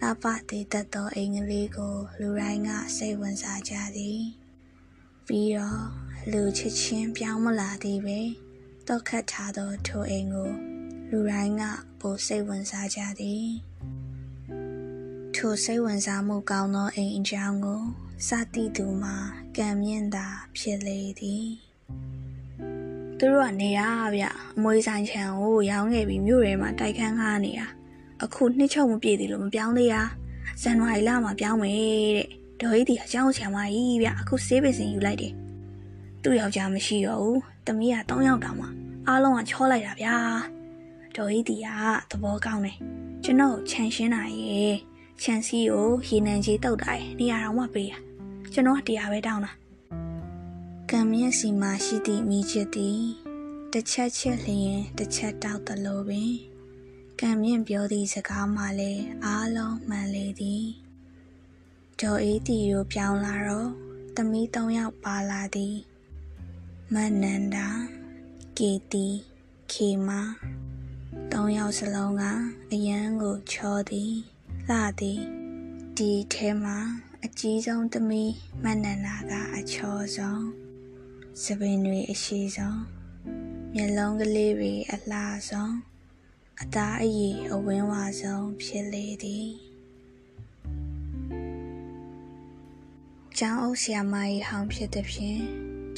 [0.00, 4.20] လာပသေးတတ်သောအိမ်ကလေးကို လူတိုင်းကစိတ်ဝင်စားကြသည်
[5.26, 5.82] ပြီးတော့
[6.32, 8.20] လူချစ်ချင်းပြောင်းမလာသေးပဲ
[8.88, 10.50] တော့ခတ်ထားသောထိုအိမ်ကို
[11.10, 11.62] လူတိုင်းက
[12.00, 13.46] ပိုစိတ်ဝင်စားကြသည်
[15.36, 17.82] ထိုစိတ်ဝင်စားမှုကောင်းသောအိမ်အကြောင်းကို
[18.28, 19.16] စသည်သူမှာ
[19.56, 20.26] ကံမြင့်တာ
[20.58, 21.48] ဖြစ်လေသည်
[23.18, 23.80] သူတို့ကနေရ
[24.14, 24.24] ဗျ
[24.56, 27.66] အမွေဆိုင်ခြံကိုရောင်းခဲ့ပြီးမြို့ထဲမှာတိုက်ခန်းခါနေတာ
[28.22, 29.94] အခုနှစ်ချုပ်မပြည့်သေးလို့မပြောင်းသေးရ
[30.62, 31.76] ဇန်နဝါရီလမှာပြောင်းမယ်
[32.16, 32.28] တဲ့
[32.60, 35.32] ဒေါ်ကြီးဒီအကြောင်းဆရာမကြီးဗျအခုဆေးပင်စင်ယူလိုက်တယ်
[36.22, 38.66] သူ့ယောက်ျားမရှိတော့ဘူးတမီးက၃ယောက်တောင်မှ
[39.08, 40.16] အားလုံးကချောလိုက်တာဗျာ
[41.16, 41.66] ဒေါ်ကြီးဒီက
[42.10, 42.76] သဘောကောင်းတယ်
[43.24, 44.91] ကျွန်တော်ခြံရှင်းတာရဲ့
[45.22, 47.92] ခြံစည်းကိုရေနံကြီးတုတ်တာရေနေရာတော်မှပေးရ
[48.52, 49.52] ကျွန်တော်ကတရားပဲတောင်းတာ
[50.90, 53.00] ကံမြင့်စီမှာရှိသည့်မိချစ်သည်
[53.72, 56.32] တစ်ချက်ချက်လျင်တစ်ချက်တောက်သလိုပင်
[57.20, 60.64] ကံမြင့်ပြောသည့်စကားမှလည်းအားလုံးမှန်လေသည်
[62.00, 63.70] ဒေါ်အေးတီကိုပြောင်းလာတော့
[64.16, 65.76] သမီး၃ယောက်ပါလာသည်
[66.92, 67.68] မနန္ဒာ
[68.58, 69.06] ကေတီ
[69.72, 70.20] ခေမာ
[71.32, 72.22] သုံးယောက်စလုံးက
[72.70, 74.31] အယမ်းကိုချောသည်
[74.68, 75.20] လှသည်
[75.96, 76.78] ဒီထဲမှာ
[77.24, 80.44] အကြီးဆုံးသမီးမနန္ဒာကအချောဆုံး
[81.42, 82.82] စပင်တွေအရှိဆုံး
[83.74, 85.74] မျက်လုံးကလေးတွေအလှဆုံး
[86.60, 89.48] အသားအရည်အဝင်းဝါဆုံးဖြစ်လေသည်
[93.38, 95.40] ကျောင်းအုပ်ဆရာမကြီးဟောင်းဖြစ်သည်ဖြင့်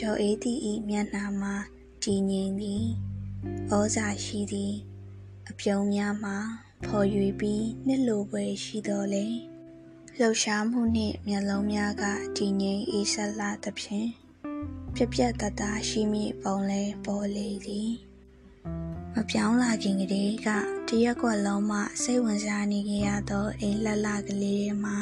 [0.01, 1.55] ကျော်အေးတီဤမျက်နှာမှာ
[2.05, 2.85] ကြည်ငြိမ်သည်
[3.71, 4.75] ဩဇာရှိသည်
[5.49, 6.39] အပြုံးများမှာ
[6.87, 9.27] ဖော်ရွေပြီးနှစ်လိုပွဲရှိတော်လေ
[10.19, 12.05] လှုပ်ရှားမှုနှင့်မျက်လုံးများက
[12.37, 14.09] ကြည်ငြိမ်အေးဆက်လာသဖြင့်
[14.95, 17.93] ပြက်ပြက်တသားရှိမိပုံလဲပေါ်လေသည်
[19.15, 20.49] မပြောင်းလာခင်ကလေးက
[20.89, 24.99] တရက်ကွက်လုံးမှစိတ်ဝင်စားနေကြရသောအိမ်လှလှကလေးမှာ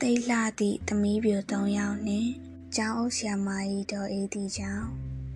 [0.00, 2.30] တိတ်လှသည့်သမီးပြို၃ယောက်နှင့်
[2.76, 4.86] ကျောင်းအုပ်ဆရာမကြီးတော်အေးသည့်ကြောင့်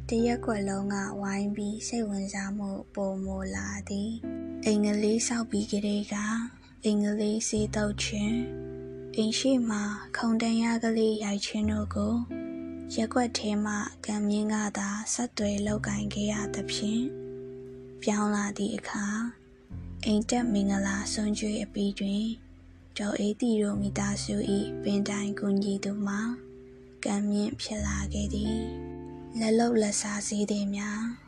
[0.09, 4.13] တရက်ကွက်လုံးကဝိုင်းပြီးစိတ်ဝင်စားမှုပုံမလာသည်
[4.69, 6.15] အင်္ဂလိပ်ဆောက်ပြီးကလေးက
[6.85, 8.39] အင်္ဂလိပ်စေးတုပ်ခြင်း
[9.17, 9.79] အိမ်ရှိမှ
[10.17, 12.15] ခုံတန်ရကလေးရိုက်ခြင်းတို့ကို
[12.95, 13.75] ရက်ွက်ထဲမှ
[14.07, 17.05] ကံမြင့်ကသာဆက်သွယ်လောက်ကင်ခဲ့ရသဖြင့်
[18.03, 19.07] ပြောင်းလာသည့်အခါ
[20.05, 22.25] အိမ်တက်မင်္ဂလာဆွန်ကျွေးအပြီးတွင်
[22.99, 24.37] ဒေါ်အေးတီတို့မိသားစု၏
[24.83, 26.21] ပင်တိုင်ကူညီသူမှာ
[27.05, 28.59] ကံမြင့်ဖြစ်လာခဲ့သည်
[29.39, 31.24] လက်လုတ်လက်စားစည်းသည်များ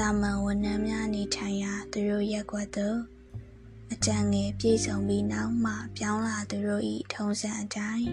[0.00, 2.98] တာမန်ဝန်ထမ်းများနေထိုင်ရာသူတို့ရက်ွက်သို့
[3.92, 6.82] အကြံငယ်ပြေဆုံးပြီးနောက်မှ ပြောင်းလာသူတို့၏
[7.12, 8.08] ထုံးစံအတိုင်း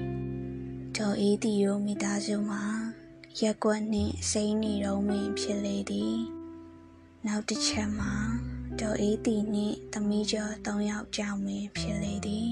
[0.98, 2.64] ဒေါ်အေးတီတို့မိသားစုမှာ
[3.42, 6.18] ရက်ွက်နှင့်စိမ့်နေတော့မင်းဖြစ်လေသည်
[7.26, 8.14] နောက်တစ်ချက်မှာ
[8.80, 12.52] ဒေါ်အေးတီနှင့်သမီးကျော်၃ယောက်ကြောင့်မင်းဖြစ်လေသည်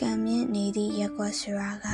[0.00, 1.86] ကံမြင့်နေသည့်ရက်ွက်ဆိုတာက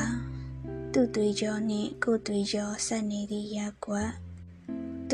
[0.93, 4.11] သူ့သွေးကြောနှင့်ကိုယ်သွေးကြောဆက်နေသည့်ရက်ွက်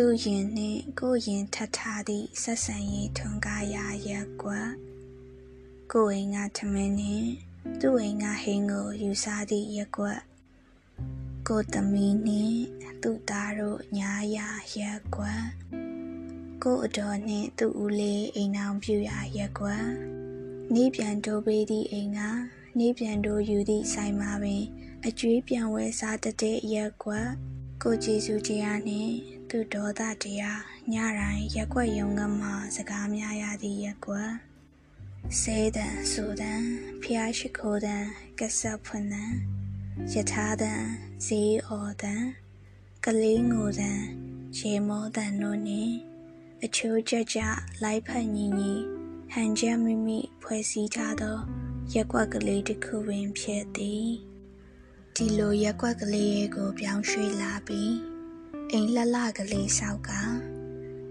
[0.00, 4.70] သူ့ရင်နှင့်ကိုယ်ရင်ထပ်ထားသည့်ဆက်ဆံရေးထွန်းကားရာရက်ွက်
[5.92, 7.26] ကိုယ်အိမ်ကထမင်းနှင့်
[7.80, 10.20] သူ့အိမ်ကဟင်းကိုယူစားသည့်ရက်ွက်
[11.48, 12.58] ကိုသမီးနှင့်
[13.02, 15.44] သူ့သားတို့ညာရာရက်ွက်
[16.62, 19.86] ကိုအတော်နှင့်သူ့ဦးလေးအိမ်အောင်ပြူရာရက်ွက်
[20.74, 22.20] နေပြန်တိုးပေးသည့်အိမ်က
[22.78, 24.64] နေပြန်တိုးယူသည့်ဆိုင်မှာပင်
[25.06, 27.28] အကျွေးပြန်ဝဲစားတတဲ့ရက်ကွက်
[27.82, 30.60] ကိုကြည်စုတရားနှင့် သူဒေါသတရား
[30.92, 34.30] ညတိုင်းရက်ွက်ယုံကမှစကားများရသည့်ရက်ွက်
[35.40, 36.52] စေတံစူတံ
[37.02, 37.96] ဖျားရှိခိုးတံ
[38.38, 39.24] ကဆပ်ဖွင့်တံ
[40.12, 40.74] ယထာတံ
[41.26, 42.14] ဇေးအော်တံ
[43.04, 43.92] ကလေးငိုတံ
[44.58, 45.94] ရေမောတံတို့နှင့်
[46.64, 47.40] အချိုးကြကြ
[47.82, 48.72] လိုက်ဖက်ညီညီ
[49.32, 51.38] ဟန်ချက်မိမိဖွဲ့စည်းထားသော
[51.94, 54.08] ရက်ွက်ကလေးတစ်ခုပင်ဖြစ်သည်
[55.14, 58.13] ဒီလိုရက်ွက်ကလေးရဲ့ကိုပြောင်းရွှေ့လာပြီး
[58.72, 60.10] အိမ်လှလှကလေးဆောက်က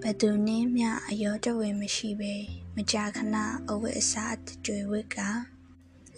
[0.02, 2.34] ဘသူနင်းမြအယောတဝေမရှိပဲ
[2.76, 3.36] မကြာခဏ
[3.70, 4.36] အဝတ်အစား
[4.66, 5.18] ကြွေဝတ်က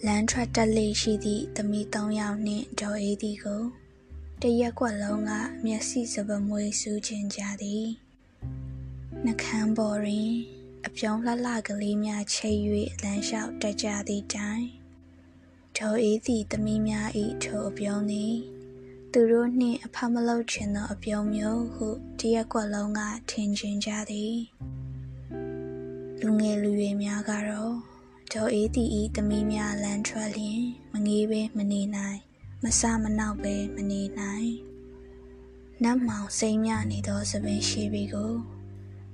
[0.06, 3.64] လမ်းထွက်တက်လေရှိသည့်သမီး၃ယောက်နှင့်ဒေါ်အေးသည်ကို
[4.42, 5.32] တရက်ကွက်လုံးက
[5.64, 7.86] မျက်စိစပမွေးစူးခြင်းကြသည်
[9.24, 10.30] နှကန်းပေါ်တွင်
[10.86, 12.58] အပြုံးလှလှကလေးများချိတ်၍
[13.02, 14.64] လမ်းလျှောက်တက်ကြသည့်တိုင်
[15.76, 17.08] ဒေါ်အေးသည်သမီးများ၏
[17.42, 18.36] ထိုအပြုံးသည်
[19.12, 21.88] သူတို့နှင့်အဖမလုပ်ချင်သောအပြုံးမျိုးဟု
[22.20, 24.36] တရက်ကွက်လုံးကထင်ကျင်ကြသည်
[26.20, 27.74] လူငယ်လူရွယ်များကတော့
[28.32, 32.20] ဒေါ်အေးတီဤသမီးများလမ်းထွက်လျင်မငေးပဲမနေနိုင်
[32.62, 34.50] မဆမနောက်ပဲမနေနိုင်
[35.82, 38.32] နတ်မောင်စိမ့်မြနေသောသပင်ရှိပြီကို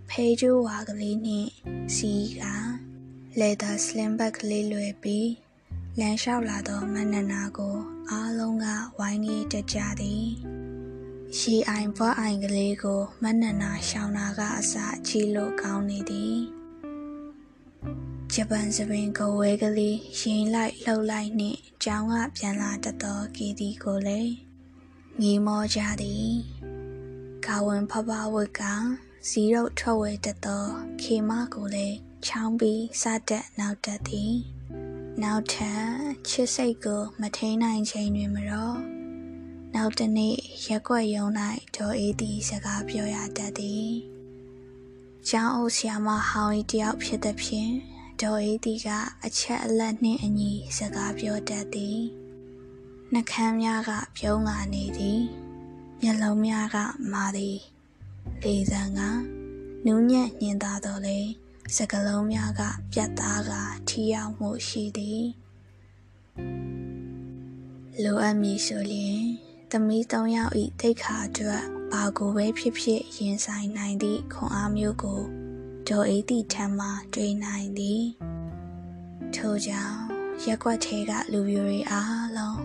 [0.09, 1.51] ဖေးကျိုးဝါကလေးနှင့်
[1.95, 2.43] စီးက
[3.41, 5.31] လေသာစလင်ဘက်ကလေးလွယ်ပြီး
[5.99, 7.77] လမ်းလျှောက်လာသောမနနာကို
[8.11, 8.67] အားလုံးက
[8.99, 10.27] ဝိုင်းကြီးတက်ကြသည်
[11.39, 14.75] ရှီအိုင်ဘွားအိုင်ကလေးကိုမနနာရှောင်းတာကအစ
[15.07, 16.37] ချီလို့ကောင်းနေသည်
[18.33, 24.33] ဂျပန်စပင်ကိုဝဲကလေးရင်လိုက်လှုပ်လိုက်နှင့်ကျောင်းကပြန်လာတတ်သောကီတီကိုလည်း
[25.21, 26.29] ငီမောကြသည်
[27.47, 28.63] ကာဝင်ဖဖဝတ်က
[29.29, 30.65] ဇီရုတ်ထွက်ဝဲတတ်သော
[31.03, 34.33] ခေမကိုလည်းချောင်းပြီးစတက်နောက်တက်သည်
[35.21, 35.85] နောက်ထပ်
[36.29, 38.79] ချစ်စိတ်ကိုမထိန်နိုင်ချိန်တွင်မတော့
[39.75, 41.27] နောက်တနေ့ရက်ွက်ယုံ၌
[41.77, 43.91] ဒေါ်အေးသည်စကားပြောရတတ်သည်
[45.29, 47.73] ကျောင်းအုပ်ဆရာမဟောင်းဤတယောက်ဖြစ်သည်ဖြင့်
[48.21, 48.89] ဒေါ်အေးသည်က
[49.25, 52.01] အချက်အလက်နှင့်အညီစကားပြောတတ်သည်
[53.13, 55.21] နှကမ်းများကပြုံးလာနေသည်
[56.01, 56.77] မျက်လုံးများက
[57.13, 57.59] မာသည်
[58.43, 59.01] လေသံက
[59.87, 61.19] နူးညံ့ညင်သာတော်လေ
[61.77, 63.53] စကလုံးများက ပြတ်သားက
[63.89, 65.25] ထီရောက်မှုရှိသည်
[68.03, 69.23] လိုအပ်မည်ဆိုလျင်
[69.71, 75.21] သမီး၃ယောက်ဤတိတ်ခါအတွက်ဘာကိုပဲဖြစ်ဖြစ်ရင်ဆိုင်နိုင်သည့်ခွန်အားမျိုးကို
[75.89, 78.03] ဒေါ်အေးတီထံမှတွေ့နိုင်သည်
[79.35, 79.99] ထို့ကြောင့်
[80.45, 82.61] ရက်ွက်ထဲကလူမျိုးတွေအားလုံး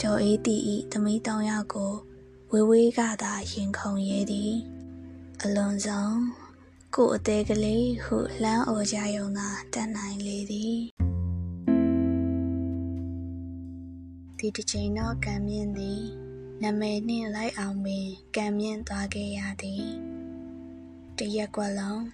[0.00, 1.92] ဒေါ်အေးတီဤသမီး၃ယောက်ကို
[2.52, 4.52] ဝေဝေးကသာရင်ခုန်ရဲသည်
[5.42, 6.43] အလွန်ဆုံး
[6.98, 10.78] ကိုအသေးကလေးဟုလှမ်းအော်ကြယုံသာတတ်နိုင်လေသည်
[14.38, 16.02] ဒီတစ်ချိန်တော့ကံမြင့်သည်
[16.62, 19.84] နမဲနှင့်လိုက်အောင်ပင်ကံမြင့်သွားခဲ့ရသည်
[21.18, 22.04] တရက်ကွက်လုံး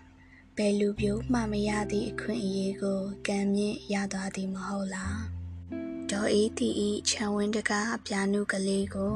[0.56, 5.20] ဘယ်လူပြိုးမှမရသည့်အခွင့်အရေးကိုကံမြင့်ရသွားသည်မဟုတ်လား
[6.10, 9.14] ဒေါ်အေးတီဤခြံဝင်းတကားအပြာနုကလေးကို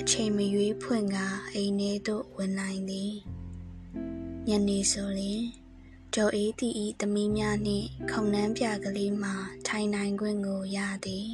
[0.00, 1.16] အချိန်မရွေးဖွင့်က
[1.52, 3.14] အိမ်ထဲသို့ဝင်နိုင်သည်
[4.48, 5.42] ညနေဆိုရင်
[6.14, 9.32] ဒေါ်အေးတီဤသမီးများနှင့်ခုံနှန်းပြကလေးမှ
[9.66, 11.26] ထိုင်နိုင်ခွင့်ကိုရသည်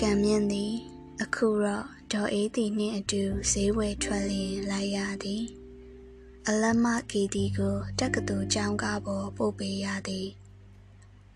[0.00, 0.74] ကံမြင့်သည်
[1.22, 5.44] အခုတော့ဒေါ်အေးတီနှင့်အတူဈေးဝယ်ထွက်လျင်လိုက်ရသည်
[6.46, 10.28] အလမကီတီကိုတက္ကသိုလ်ကျောင်းကားပေါ်ပို့ပေးရသည်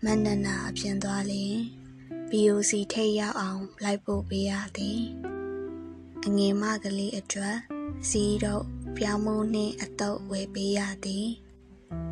[0.03, 1.55] မန္တနာအပြင်သွားလျင်
[2.29, 4.99] BOC ထိတ်ရောက်အောင်လိုက်ပို့ပေးရသည်
[6.25, 7.57] အငယ်မကလေးအတွက်
[8.09, 8.65] စီးတော့
[8.97, 11.27] ပြောင်းမှုနှင့်အတုပ်ဝယ်ပေးရသည်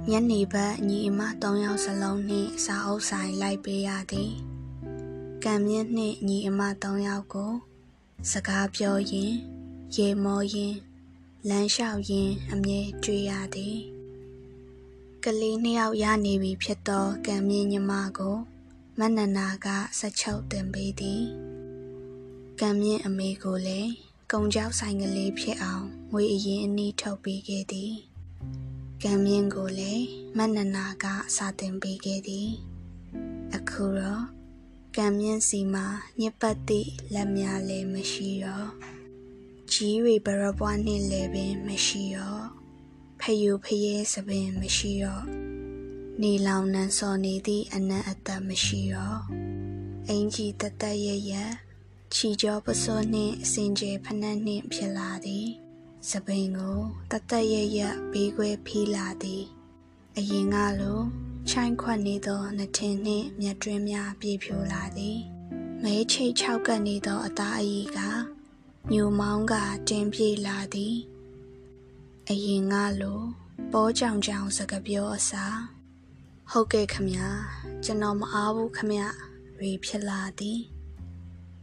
[0.10, 4.32] ညနေဘက်ညီအမ၃ယောက်စလုံးနှင့်စာအုပ်ဆိုင်လိုက်ပေးရသည်
[5.44, 7.54] ကံမြင့်နှင့်ညီအမ၃ယောက်ကို
[8.32, 9.34] စကားပြောရင်
[9.96, 10.76] ရေမောရင်
[11.50, 13.78] လမ်းလျှောက်ရင်အမြဲတွေ့ရသည်
[15.24, 18.38] ကလေးနှစ်ယောက်ရနေပြီဖြစ်သောကံမြင့်ညီမကို
[19.00, 19.68] မနနာက
[20.00, 21.24] ဆက်ချုပ်တင်ပေးသည်
[22.60, 23.92] ကံမြင့်အမေကိုလည်း
[24.32, 27.94] ကုံကြောက်ဆိုင်ကလေးဖြစ်အောင်ငွေအရင်အနည်းထုတ်ပေးခဲ့သည်
[29.04, 30.06] ကံမြင့်ကိုလည်း
[30.38, 32.50] မနနာကစာတင်ပေးခဲ့သည်
[33.56, 34.24] အခုတော့
[34.96, 35.86] ကံမြင့်စီမှာ
[36.20, 38.70] ညစ်ပတ်သည့်လက်များလည်းမရှိတော့
[39.72, 42.46] ကြီးရီဘရပွားနှင့်လည်းပင်မရှိတော့
[43.20, 45.26] ဖယူဖရဲစပင်မရှိတော့
[46.22, 49.22] နေလောင်နှံစော်နေသည့်အနံ့အသက်မရှိတော့
[50.08, 51.34] အင်ကြီးတသက်ရရ
[52.14, 55.48] ချီကြောပစိုးနှင့်အစင်ကျဲဖနှက်နှင့်ဖြစ်လာသည်
[56.10, 56.80] စပိန်ကို
[57.12, 57.80] တသက်ရရ
[58.12, 59.44] ဘေးခွဲဖီးလာသည်
[60.18, 61.00] အရင်ကလို
[61.50, 65.20] ချိုင်းခွက်နေသောနှထင်နှင့်မြတ်တွင်းများပြေဖြိုလာသည်
[65.84, 68.00] မဲချိတ်၆ကပ်နေသောအသားအီက
[68.94, 69.54] ညူမောင်းက
[69.90, 70.96] တင်းပြေလာသည်
[72.30, 73.22] အရင်ကလို
[73.72, 75.60] ပေါ်ကြောင်ကြောင်စကပြောအစား
[76.52, 77.08] ဟုတ်ကဲ့ခမ
[77.84, 80.60] ကျွန်တော်မအားဘူးခမရီဖြစ်လာသည်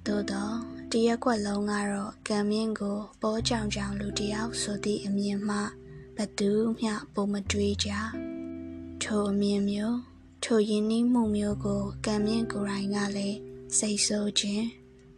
[0.08, 0.54] သို့တော့
[0.92, 5.58] တရက်ကွက်လုံးကတော့ကံမြင့်ကိုပေါ်ကြောင်ကြောင်လူတယောက်ဆိုသည့်အမြင်မှ
[6.16, 7.90] ဘသူမျှပုံမတွေးကြ
[9.02, 9.98] ထိုအမြင်မျိုး
[10.44, 13.38] ထိုရင်းနှီးမှုမျိုးကိုကံမြင့်ကိုယ်တိုင်ကလည်း
[13.78, 14.66] စိတ်ဆိုးခြင်း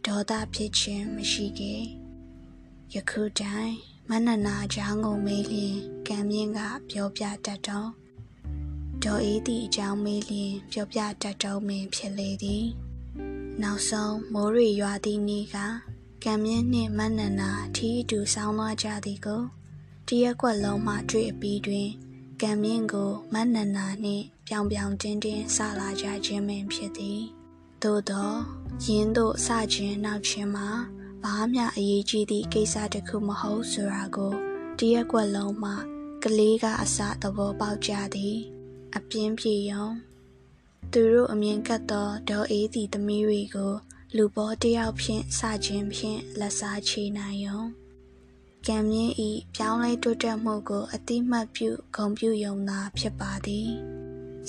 [0.05, 1.83] ဒေါသဖြစ်ခြင်းမရှိခဲ့
[2.93, 3.73] ယခုတိုင်
[4.09, 5.77] မနနာချောင်းကိုမေးလျင်
[6.07, 7.89] ကံမြင့်ကပြောပြတတ်တော့
[9.03, 12.65] ဒေါ်အေးသည့်အကြောင်းမေးလျင်ပြောပြတတ်တော့မင်းဖြစ်လေသည်
[13.61, 15.57] နောက်ဆုံးမိုးရီရွာသည့်နေ့က
[16.23, 19.43] ကံမြင့်နှင့်မနနာထီးတူဆောင်းသွားကြသည်ကို
[20.07, 21.89] တရက်ကွက်လုံးမှတွေ့အပြီးတွင်
[22.41, 27.21] ကံမြင့်ကိုမနနာနှင့်ပြောင်ပြောင်တင်းတင်းဆလာကြခြင်းပင်ဖြစ်သည်
[27.83, 28.31] သို့သော
[28.85, 30.69] ရင်းတို့စခြင်းနောက်ခြင်းမှာ
[31.23, 34.33] ဘာမှအရေးကြီးသည့်ကိစ္စတစ်ခုမဟုတ်ဆိုတာကို
[34.79, 35.71] တရက်ကွက်လုံးမှ
[36.23, 38.37] ကလေးကအစသဘောပေါက်ကြသည်
[38.95, 39.85] အပြင်းပြေယုံ
[40.93, 43.73] သူတို့အမြင်ကတ်သောဒေါ်အေးသည်သမီးတွေကို
[44.15, 47.61] လူပေါ်တယောက်ဖြင့်စခြင်းဖြင့်လက်စားချေနိုင်ယုံ
[48.67, 53.69] ကံမြင့်ဤပြောင်းလဲတိုးတက်မှုကို အတိမတ်ပြုဂုံပြုယုံသာဖြစ်ပါသည်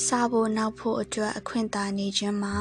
[0.07, 2.57] စားဖို့နောက်ဖို့အတွက်အခွင့်သာနေခြင်းမှာ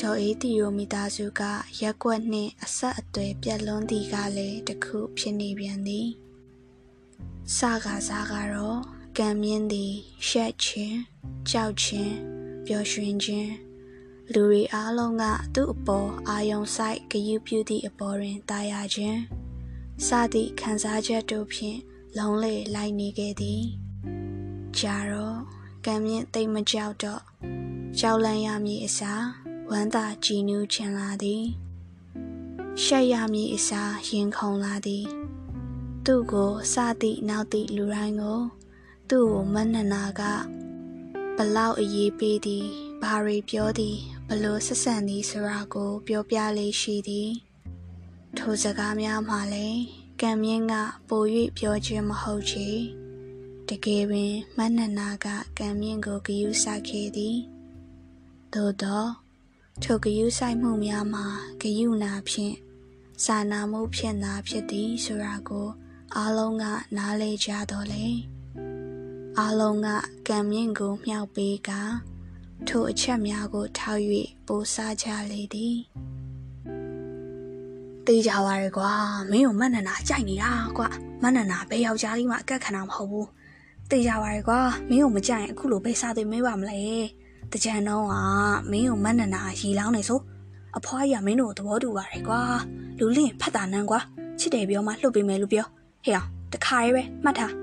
[0.00, 1.42] ဒေါ်အေးတီရိုမိသားစုက
[1.80, 6.08] ရက်ကွက်နှင့်အဆက်အသွယ်ပြက်လွန်းသည်ကလည်းတခုဖြစ်နေပြန်သည်
[7.56, 8.80] စကားစားကတော့
[9.18, 9.92] ကံမြင့်သည်
[10.28, 10.98] ရှက်ခြင်း
[11.50, 13.52] ကြောက်ခြင်း ပျော်ရွှင်ခြင်း
[14.32, 19.20] လူတွေအားလုံးကသူ့အပေါ်အာယုံဆိုင်ဂယုပြုသည့်အပေါ်တွင်တာယာခြင်း
[20.06, 21.78] စသည့်ခံစားချက်တို့ဖြင့်
[22.18, 23.62] လုံးလေလိုက်နေခဲ့သည်
[24.78, 25.38] ကြာတော့
[25.84, 27.22] ကံမြင့်တိတ်မကြောက်တော့
[27.98, 29.24] ကြောက်လန့်ရမည်အစား
[29.70, 31.44] ဝမ်းသာကြည်နူးချင်လာသည်
[32.82, 35.06] ရှက်ရမည်အစားရင်ခုန်လာသည်
[36.06, 38.40] သူ့ကိုစသည့်နောက်သည့်လူတိုင်းကို
[39.10, 40.22] သူ့ကိုမနနာက
[41.36, 42.66] ဘလောက်အရေးပေးသည်
[43.02, 43.96] ဘာတွေပြောသည်
[44.28, 47.30] ဘလို့ဆက်ဆံသည်ဆိုတာကို ပြောပြလေးရှိသည်
[48.38, 49.80] ထိုစကားများမှလည်း
[50.20, 50.74] ကံမြင့်က
[51.08, 51.22] ပို၍
[51.58, 52.68] ပြောခြင်းမဟုတ်ချေ
[53.68, 55.26] တကယ်ပင်မနနာက
[55.58, 57.36] ကံမြင့်ကိုဂယုစိုက်ခဲ့သည်
[58.54, 59.10] သို့တော့
[59.82, 61.26] ထိုဂယုဆိုင်မှုများမှာ
[61.60, 62.56] ဂယုနာဖြင့်
[63.24, 65.68] စာနာမှုဖြင့်သာဖြစ်သည်ဆိုတာကို
[66.16, 66.64] အားလုံးက
[66.96, 68.06] နားလည်ကြတော့လေ
[69.38, 69.88] အားလုံးက
[70.28, 71.70] ကံမြင့်ကိုမြှောက်ပေးက
[72.68, 74.02] ထိုအချက်များကိုထောက်၍
[74.46, 75.76] ပို့စားကြလေသည်
[78.06, 78.92] တေးကြပါရဲ့ကွာ
[79.30, 80.88] မင်းကိုမနနာကြိုက်နေတာကွာ
[81.22, 83.28] မနနာဘယ်ယောက်ျားလေးမှအကက်ခံတာမဟုတ်ဘူး
[83.90, 86.80] တေးကြပါရဲ့ကွာမင်းကိုမကြိုက်ရင်အခုလိုဘယ်စားသိမေးပါမလဲ
[87.52, 88.14] တကြံတော့က
[88.70, 90.20] မင်းကိုမနနာရီလောင်းနေဆို
[90.76, 92.40] အဖွားကြီးကမင်းတို့သဘောတူပါတယ်ကွာ
[92.98, 94.00] လူလင့်ဖတ်တာနန်းကွာ
[94.38, 95.66] ချစ်တယ်ပြောမှလှုပ်ပေးမယ်လို့ပြော
[96.04, 97.61] ဟေ့အောင်တခါရဲပဲမှတ်ထား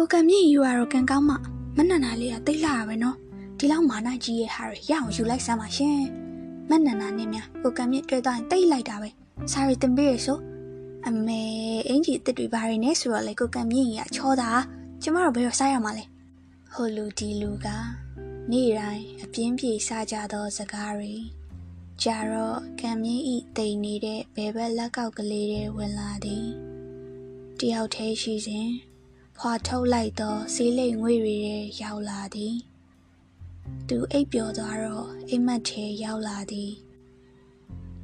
[0.00, 1.34] ကိုကံမြင့်ယူရတော့ကံကောင်းမှ
[1.76, 3.16] မနနာလေးကတိတ်လာတာပဲနော်
[3.58, 6.00] ဒီလောက်မာနကြီးရဲ့ဟာရရအောင်ယူလိုက်စမ်းပါရှင်
[6.68, 9.08] မနနာနဲ့များကိုကံမြင့်တွေ့တော့ရင်တိတ်လိုက်တာပဲ
[9.52, 10.38] စာရီတင်ပေးရဆို
[11.06, 11.42] အမေ
[11.88, 14.50] အင်ကြီးတစ်တွေပါရနေဆိုတော့လေကိုကံမြင့်ကြီးကချောတာ
[15.02, 16.04] ကျမတို့ဘယ်တော့စားရမှာလဲ
[16.72, 17.66] ဟိုလူဒီလူက
[18.50, 21.14] နေ့တိုင်းအပြင်းပြေစားကြသောစကားတွေ
[22.02, 26.46] ကြာတော့ကံမြင့်ဤတိမ်နေတဲ့ဘဲဘက်လက်ကောက်ကလေးတွေဝင်လာသည်
[27.58, 28.87] တယောက်သေးရှိစဉ်
[29.42, 31.36] ဖွာထုတ်လိုက်သောစီးလိမ်ငွေတွေ
[31.82, 32.56] ရောက်လာသည်
[33.88, 36.72] သူအိပ်ပျော်သွားတော့အိမ်မက်ထဲရောက်လာသည်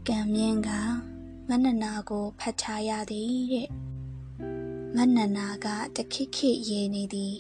[0.08, 0.70] ကံမြင့်က
[1.48, 3.68] မနနာကိုဖတ်ထားရသည်တဲ့
[4.96, 5.66] မနနာက
[5.96, 7.34] တခိခိရေနေသည်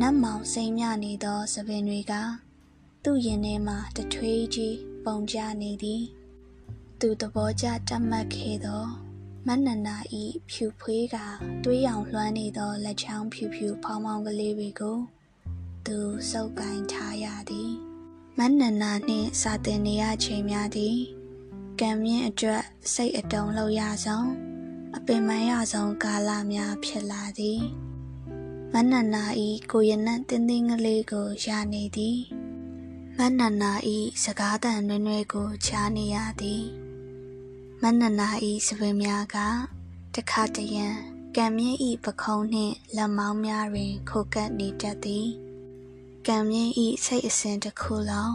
[0.00, 2.14] နတ်မောင်စိမ်မြနေသောသပင်တွေက
[3.04, 6.02] သူ့ရင်ထဲမှာတထွေးကြီးပုံကြနေသည်
[7.00, 9.05] သူသဘောကျတတ်မှတ်ခဲ့သော
[9.50, 11.16] မနနာဤဖြူဖွေးက
[11.64, 14.98] တွေးရောင်လွှမ်းနေသောလက်ချောင်းဖြူဖြူဖောင်းဖောင်းကလေးတွေကို
[15.86, 15.98] သူ
[16.30, 17.72] စုပ်ကိုင်ထားရသည်
[18.38, 20.96] မနနာနှင့်စာတင်နေရချိန်များသည်
[21.80, 24.28] ကံမြင့်အတွက်စိတ်အတုံလောက်ရဆုံး
[24.96, 27.60] အပင်မရဆုံးကာလများဖြစ်လာသည်
[28.72, 32.18] မနနာဤကိုရနံ့တင်းတင်းကလေးကိုရနေသည်
[33.18, 36.85] မနနာဤစကားတန်နွဲ့နွဲ့ကိုချားနေရသည်
[37.82, 39.36] မနနာဤစပင်များက
[40.14, 40.86] တခါတရံ
[41.36, 45.28] ကံမြင့်ဤပခုံးနှင့်လက်မောင်းများတွင် ခိုကပ်နေတတ်သည်
[46.26, 48.34] ကံမြင့်ဤစိတ်အစဉ်တစ်ခုလုံး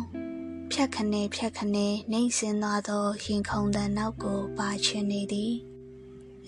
[0.72, 5.54] ဖြတ်ခနဲဖြတ်ခနဲနှိမ့်စင်သွားသောရင်ခုန်တန်နောက်ကိုပါချင်နေသည်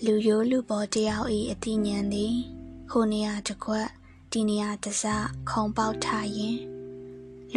[0.04, 2.34] လူရိုးလူပေါ်တယောက်ဤအတိညာဉ်သည်
[2.90, 3.88] ဟိုနေရာတစ်ခွက်
[4.32, 5.04] ဒီနေရာတစ
[5.50, 6.56] ခုံပေါက်ထရင်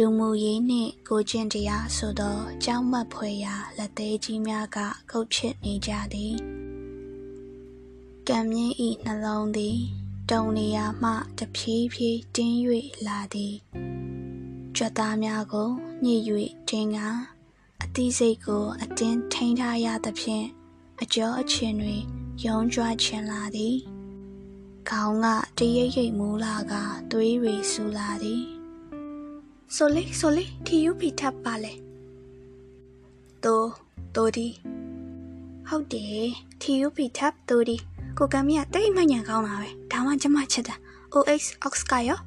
[0.00, 4.78] လူမှုရေးနှင့်ကိုကျင့်တရားဆိုသောကြောင်းမတ်ဖွယ်ရာလက်သေးကြီးများက
[5.10, 6.34] ကုတ်ချစ်နေကြသည်
[8.28, 9.78] ကံမြင့်ဤနှလုံးသည်
[10.30, 12.56] တုံနေရာမှတဖြည်းဖြည်းတင်း၍
[13.06, 13.54] လာသည်
[14.76, 15.70] ကြွက်သားများကို
[16.04, 16.16] ညှိ၍
[16.68, 16.98] တင်းက
[17.82, 20.46] အသီးစိတ်ကိုအတင်းထိန်းထားရသဖြင့်
[21.02, 22.02] အကျော်အချင်းတွင်
[22.44, 23.76] ယုံကြွချင်လာသည်
[24.88, 25.26] ခေါင်းက
[25.58, 26.74] တရိပ်ရိပ်မူလာက
[27.10, 28.57] သွေးရီဆူလာသည်
[29.76, 31.72] ဆိုလေဆိုလေထီယူပီထပ်ပါလေ
[33.44, 33.70] တိုး
[34.14, 34.46] တိုးဒီ
[35.68, 37.76] ဟုတ်တယ်ထီယူပီထပ်တိုးဒီ
[38.18, 40.74] ကိုကမီးကတိတ်မှညံကောင်းတာပဲဒါမှကျမချစ်တာ
[41.14, 42.18] OX Ox ကရော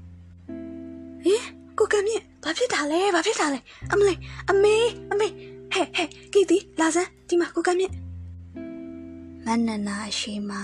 [1.23, 1.43] ဟင်
[1.77, 3.59] ကိုကမီးဘာဖြစ်တာလဲဘာဖြစ်တာလဲ
[3.91, 4.17] အမလေး
[4.49, 4.75] အမေ
[5.11, 5.27] အမေ
[5.73, 7.91] ဟဲ့ဟဲ့ကီတီလာစမ်းဒီမှာကိုကမီး
[9.45, 10.63] မနနာရှိမှာ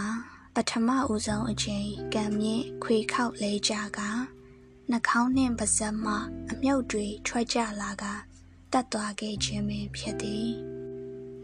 [0.55, 3.99] ပထမဦးဆုံးအချိန်ကံမြင့်ခွေခောက်လဲကြက
[4.91, 6.15] နှာခေါင်းနှင့်ပါးစပ်မှ
[6.51, 8.05] အမြုပ်တွေထွက်ကြလာက
[8.73, 10.49] တက်သွားခဲ့ခြင်းပင်ဖြစ်သည်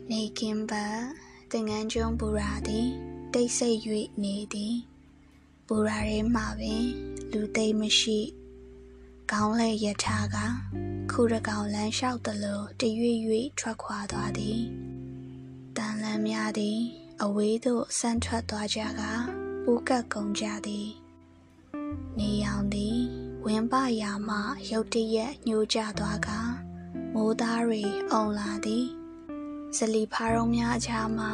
[0.10, 0.86] နေကင်းပါ
[1.52, 2.88] တင်ငန်းကျုံပူရာသည်
[3.34, 3.80] တိတ်ဆိတ်၍
[4.24, 4.76] နေသည်
[5.68, 6.86] ပူရာရဲမှပင်
[7.32, 8.20] လူသိမ်းမရှိ
[9.32, 10.38] ကောင်းလဲရထားက
[11.12, 14.60] ခုရကောင်လမ်းလျှောက်သလိုတရွေ့ရွေ့ထွက်ခွာသွားသည်
[15.78, 16.80] တန်လန်းများသည်
[17.24, 19.02] အဝေးသို့ဆန်းထွက်သွားကြက
[19.64, 20.90] ပူကတ်ကုန်ကြသည်
[22.18, 24.38] နေရောင်သည် ဝင်းပရာမှ
[24.70, 26.30] ရုတ်တရက်ညှိုးကျသွားက
[27.14, 27.82] မိုးသားတွေ
[28.12, 28.88] အုံလာသည်
[29.78, 31.26] ဇလီဖားရုံများအချာမှ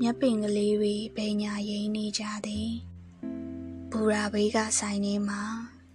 [0.00, 2.70] မျက်ပင်ကလေးတွေပိညာရိမ့်နေကြသည်
[3.90, 5.42] ဘူရာဘေးကဆိုင်နေမှာ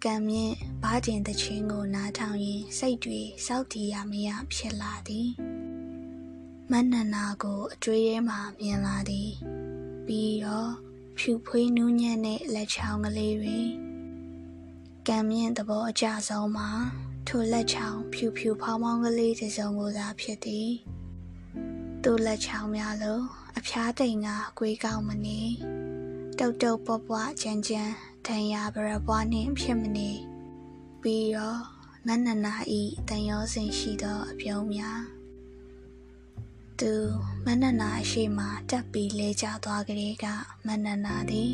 [0.03, 5.29] ကံမြင့်ဘားကျင်တချင်းကိုနားထောင်ရင်စိတ်တွေစောက်တီရမရဖြစ်လာသည်
[6.71, 9.29] မနန္နာကိုအကျွေးထဲမှာမြင်လာသည်
[10.05, 10.71] ပြီးတော့
[11.17, 13.59] ဖြူဖွေးနူးညံ့တဲ့လက်ချောင်းကလေးတွေ
[15.07, 16.69] ကံမြင့်သဘောအကျဆုံးမှာ
[17.27, 20.69] ထိုလက်ချောင်းဖြူဖြူဖောင်းဖောင်းကလေးတစ်စုံကိုသာဖြစ်သည်
[22.03, 23.23] သူ့လက်ချောင်းများလို့
[23.57, 24.29] အဖျားတိမ်က
[24.59, 25.41] ကွေးကောင်းမနေ
[26.39, 27.93] တုတ်တုတ်ပွားပွားကြမ်းကြမ်း
[28.25, 30.09] တန်ရာပရပွားနှင့်ဖြစ်မနေ
[31.01, 31.61] ပြီးတော့
[32.07, 35.01] နန္နနာဤတန်ရောစင်ရှိသောအပြုံးများ
[36.79, 36.93] သူ
[37.45, 40.25] မန္နနာရှိမှတက်ပြီးလဲကျသွားကလေးက
[40.65, 41.51] မန္နနာသည်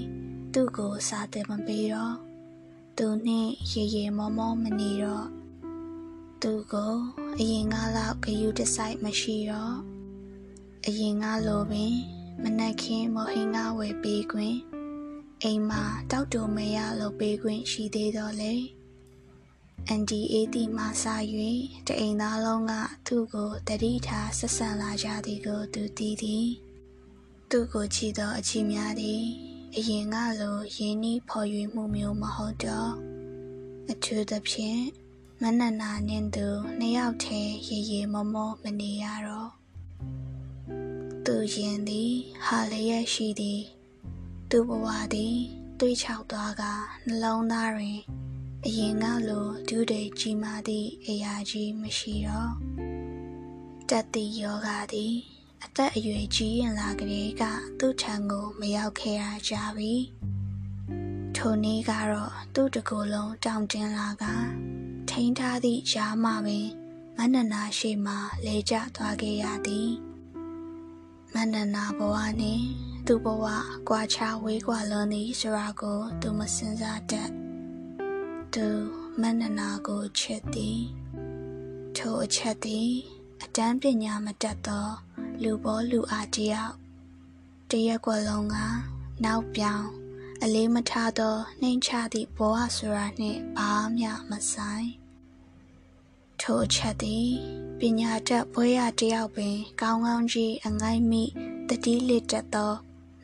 [0.53, 2.24] သူ့ကိုစာတင်မပေးတော့
[2.97, 5.27] သူနှင့်ရေရေမောမောမနေတော့
[6.41, 6.95] သူကို
[7.39, 9.75] အရင်ကလောက်ဂယုတစိုက်မရှိတော့
[10.85, 11.93] အရင်ကလိုပင်
[12.41, 14.57] မနက်ခင်းမဟင်းကားဝယ်ပေးခွင့်
[15.43, 18.53] အိမ်မှာတောက်တူမရလို့ပေးခွင့်ရှိသေးတော့လေ
[19.87, 21.05] အန်ဒီအေးတီမှစ၍
[21.87, 22.73] တအိမ်သားလုံးက
[23.07, 26.47] သူ့ကိုတတိထားဆက်ဆံလာကြသည်ကိုသူသိသည်
[27.49, 32.91] သူ့ကိုချီသောအချီများသည် အရင်ကလိုရင်းနှီးဖော်ရွေမှုမျိုးမဟုတ်တော့
[33.89, 34.81] အထူးသဖြင့်
[35.41, 36.47] မနနာနှင့်သူ
[36.79, 39.51] နှစ်ယောက်တည်းရေရေမောမောမနေရတော့
[41.25, 42.13] သူရင်သည်
[42.45, 43.61] ဟာလျက်ရှိသည်
[44.49, 45.37] သူဘဝသည်
[45.79, 46.63] တွေးချောက်သွားက
[47.05, 47.99] နှလုံးသားတွင်
[48.65, 52.51] အရင်ကလိုဒုတွေကြီးမားသည့်အရာကြီးမရှိတော့
[53.89, 55.15] တက်သည့်ယောဂသည်
[55.65, 57.43] အသက်အရွယ်ကြီးရင်လာကလေးက
[57.79, 59.93] သူ့ထံကိုမရောက်ခဲ့ရကြပြီ
[61.35, 64.25] ထိုနေ့ကတော့သူ့တကူလုံးတောင်တင်းလာက
[65.09, 66.67] ထိန်းထားသည့်ရှားမှပင်
[67.17, 68.13] မနနာရှိမှ
[68.45, 69.91] လဲကျသွားခဲ့ရသည်
[71.33, 72.65] မနနာဘဝနှင့်
[73.05, 73.45] သူ့ဘဝ
[73.89, 77.29] ကွာခြားဝေးကွာလွန်သည်ဆိုတာကို သူမစင်စားတတ်
[78.53, 78.67] သူ
[79.21, 80.79] မနနာကိုချစ်သည်
[81.97, 82.91] ထိုအချက်သည်
[83.43, 84.87] အတန်းပညာမတတ်သော
[85.43, 86.73] လူဘောလူအားတယောက်
[87.69, 88.57] တရက်ကွက်လုံးက
[89.23, 89.87] နောက်ပြောင်
[90.43, 94.89] အလေးမထားသောနှိမ်ချသည့်ဘဝဆိုတာနှင့်ဘာမျှမဆိုင်
[96.41, 97.29] ထိုအချက်သည်
[97.79, 101.23] ပညာတတ်ဘွဲရတယောက်ပင် ကောင်းကောင်းကြီးအငိုင်းမိ
[101.69, 102.73] တတိလက်တတ်သော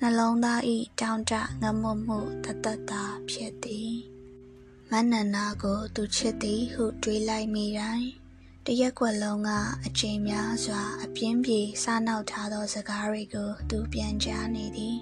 [0.01, 1.31] နှလုံးသားဤတောင်းတ
[1.61, 3.93] ငမွမှုတသက်တာဖြစ်သည်
[4.89, 8.20] မနန္နာကိုသူချစ်သည်ဟုတွေးလိုက်မိတိုင်း
[8.65, 9.49] တရက်ကွက်လုံးက
[9.85, 14.97] အချိန်များစွာ အပြင်းပြေစားနောက်ထားသောစကားတွေကို သူပြန်ကြားနေသည်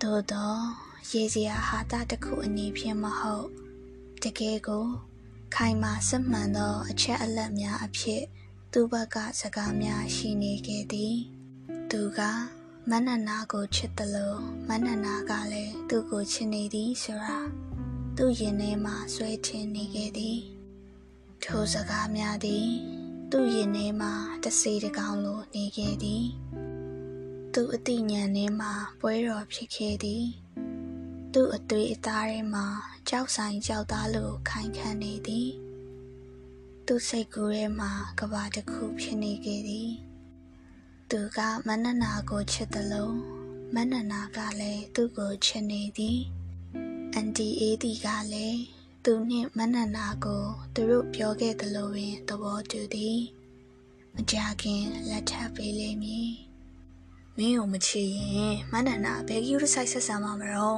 [0.00, 0.54] သို့သော
[1.10, 3.46] ရေစရာဟာတာတစ်ခုအနေဖြင့်မဟုတ်
[4.22, 4.86] တကယ်ကို
[5.54, 8.22] ခိုင်မာစစ်မှန်သောအချက်အလက်များအဖြစ်
[8.72, 11.14] သူ့ဘက်ကစကားများရှိနေခဲ့သည်
[11.90, 12.20] သူက
[12.90, 17.38] မနနာကိုချစ်တယ်လို့မနနာကလည်းသူ့ကိုချစ်နေသည်ဆိုတာ
[18.16, 20.38] သူ့ရင်ထဲမှာဆွဲထင်နေခဲ့သည်
[21.44, 22.68] ထိုစကားများသည်
[23.30, 24.12] သူ့ရင်ထဲမှာ
[24.44, 26.24] တစေတကောင်လိုနေခဲ့သည်
[27.54, 30.24] သူ့အသိဉာဏ်ထဲမှာပွဲတော်ဖြစ်ခဲ့သည်
[31.32, 32.66] သူ့အသွေးအသားထဲမှာ
[33.08, 35.48] ကြောက်ဆိုင်ကြောက်သားလိုခိုင်ခံနေသည်
[36.86, 39.90] သူ့စိတ်ကူးထဲမှာကဘာတစ်ခုဖြစ်နေခဲ့သည်
[41.10, 43.16] သူကမနနာကိုချစ်တယ်လို့
[43.74, 46.18] မနနာကလည်းသူ့ကိုချစ်နေသည်
[47.14, 48.62] အန်တီအေးတီကလည်း
[49.04, 50.44] သူနှင့်မနနာကို
[50.74, 53.20] သူတို့ပြောခဲ့သလိုပင်သဘောတူသည်
[54.14, 56.32] မကြခင်လက်ထပ်ပေးလိမ့်မည်
[57.36, 60.76] မင်းကိုမချစ်ရင်မနနာဘယ်ကယူရဆိုင်ဆက်ဆံမှာမရော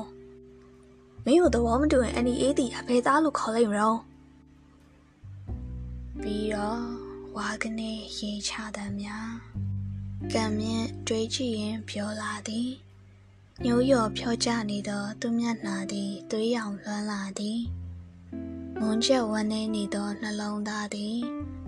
[1.25, 3.95] မင်းကိုသဘောမတူရင်အန်တီအေးတီအဖေသားလို့ခေါ်လိုက်မရော
[6.22, 6.83] ပြီးတော့
[7.37, 9.31] ဝါကနေရေချတဲ့များ
[10.33, 12.70] ကံမြင့်တွေးကြည့်ရင်ပြောလာသည်
[13.64, 17.61] ညိုးရော်ဖြောကြနေသောသူမျက်နှာသည်သွေးရောင်လွှမ်းလာသည်
[18.81, 21.16] မွန်ချက်ဝန်းနေနေသောနှလုံးသားသည်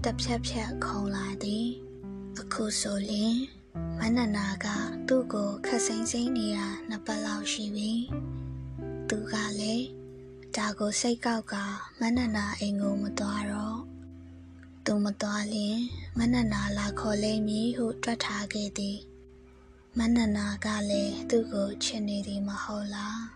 [0.04, 1.66] တစ်ဖြက်ဖြက်ခုန်လာသည်
[2.40, 3.36] အခုဆိုလျင်
[3.98, 4.66] မနနာက
[5.09, 7.92] သူ့ကိုခက်စိမ့်စိမ့်နေရနှစ်ပတ်လောက်ရှိပြီ
[9.09, 9.86] သူကလည်း
[10.57, 11.54] ဒါကိုစိတ်ကောက်က
[12.00, 13.78] မနနာအိမ်ကိုမသွားတော့
[14.84, 15.78] သူမသွားလျင်
[16.18, 18.98] မနနာလာခေါ်လိမ့်မည်ဟုတွက်ထားခဲ့သည်
[19.98, 23.36] မနနာကလည်းသူ့ကိုချစ်နေသည်မဟုတ်လား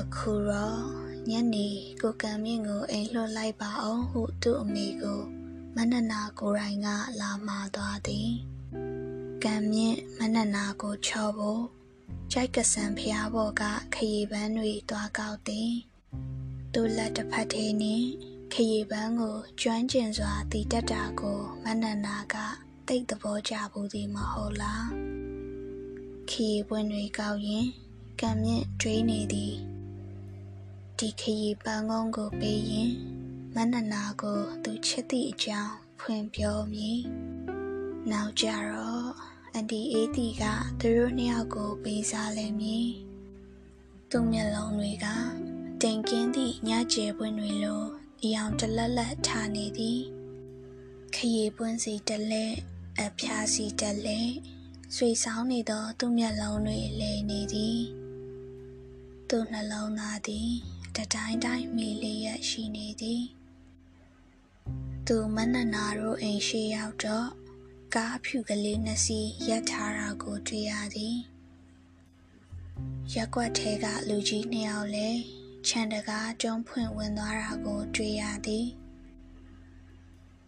[0.00, 0.80] အခုတော့
[1.30, 1.66] ညနေ
[2.02, 5.20] ကိုကံမြင့်ကိုအိမ်လွှတ်လိုက်ပါအောင်ဟုသူ့အမေကို
[5.76, 6.88] မနနာကိုယ်တိုင်က
[7.20, 8.30] လာမှာသွားသည်
[9.44, 11.62] ကံမြင့်မနနာကိုချော့ဖို့
[12.32, 13.62] ကြိုက်ကဆန်ဖျားဘော်က
[13.94, 15.72] ခရီပန်းတွေတွားကောက်သည်
[16.72, 18.06] သူ့လက်တစ်ဖက်ထဲနှင့်
[18.52, 22.34] ခရီပန်းကိုကျွမ်းကျင်စွာတည်တက်တာကိုမနနာက
[22.88, 24.86] တိတ်သဘောကျဘူးသည်မဟုတ်လား
[26.30, 27.66] ခရီပွင့်တွေကောက်ရင်
[28.20, 29.73] ကံမြင့်တွေးနေသည်
[31.00, 32.92] ဒီခရီပန်းကုန်းကိုပေးရင်
[33.54, 37.00] မနနာကိုသူချစ်သည့်အကြောင်းဖွင့်ပြောမည်
[38.10, 39.08] နောက်ကြတော့
[39.52, 40.44] အန်ဒီအေးတီက
[40.80, 42.88] သူတို့နှစ်ယောက်ကိုပေးစားလိမ့်မည်
[44.10, 45.06] သူ့မျက်လုံးတွေက
[45.82, 47.82] တင်ကင်းသည့်ညကျဲပွင့်တွေလို
[48.22, 50.00] အယောင်တလက်လက်ထားနေသည်
[51.14, 52.44] ခရီပွင့်စီတလဲ
[53.00, 54.20] အဖျားစီတလဲ
[54.94, 57.80] ဆွေဆောင်နေသောသူ့မျက်လုံးတွေလဲနေသည်
[59.28, 60.52] သူ့နှလုံးသားသည်
[60.96, 63.22] တတိုင်းတိုင်းမီလျက်ရှိနေသည်
[65.06, 67.28] သူမနနာတို့အိမ်ရှိရောက်တော့
[67.94, 71.16] ကားဖြူကလေးနှစ်စီးရပ်ထားတာကိုတွေ့ရသည်
[73.14, 75.20] ရက်ွက်ထဲကလူကြီးနှစ်ယောက်လည်း
[75.66, 78.66] ခြံတကားကျုံဖွင့်ဝင်သွားတာကိုတွေ့ရသည်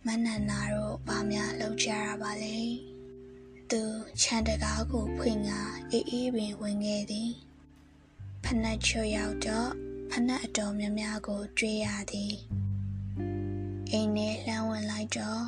[0.07, 2.59] မနနာတို့ဘာများလောက်ကြရပါလဲ
[3.71, 3.83] သူ
[4.21, 5.51] ခြံတကားကိုဖွင့်က
[5.91, 7.31] အေးအေးပင်ဝင်ခဲ့သည်
[8.45, 12.35] ဖနက်ချွတ်ရောက်တော့ ဖနက်အတော်များများကိုတွေ့ရသည်
[13.93, 15.47] အိမ်ထဲလှမ်းဝင်လိုက်တော့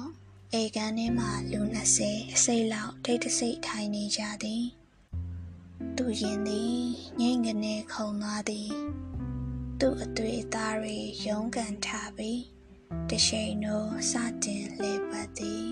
[0.53, 1.61] အိမ်ကန်ထဲမှာလူ
[2.01, 4.65] 20အစိတ်လောက်တိတ်တဆိတ်ထိုင်နေကြသည်
[5.97, 6.79] သူရင်သည်
[7.21, 8.71] ငိမ့်ကနေခုံသွားသည်
[9.81, 10.97] သူ့အသွေးအသားတွေ
[11.27, 12.43] ရုံးကန်ထားပြီး
[13.11, 14.13] တရှိန်တို့စ
[14.45, 15.67] တင်လေပတ်သည်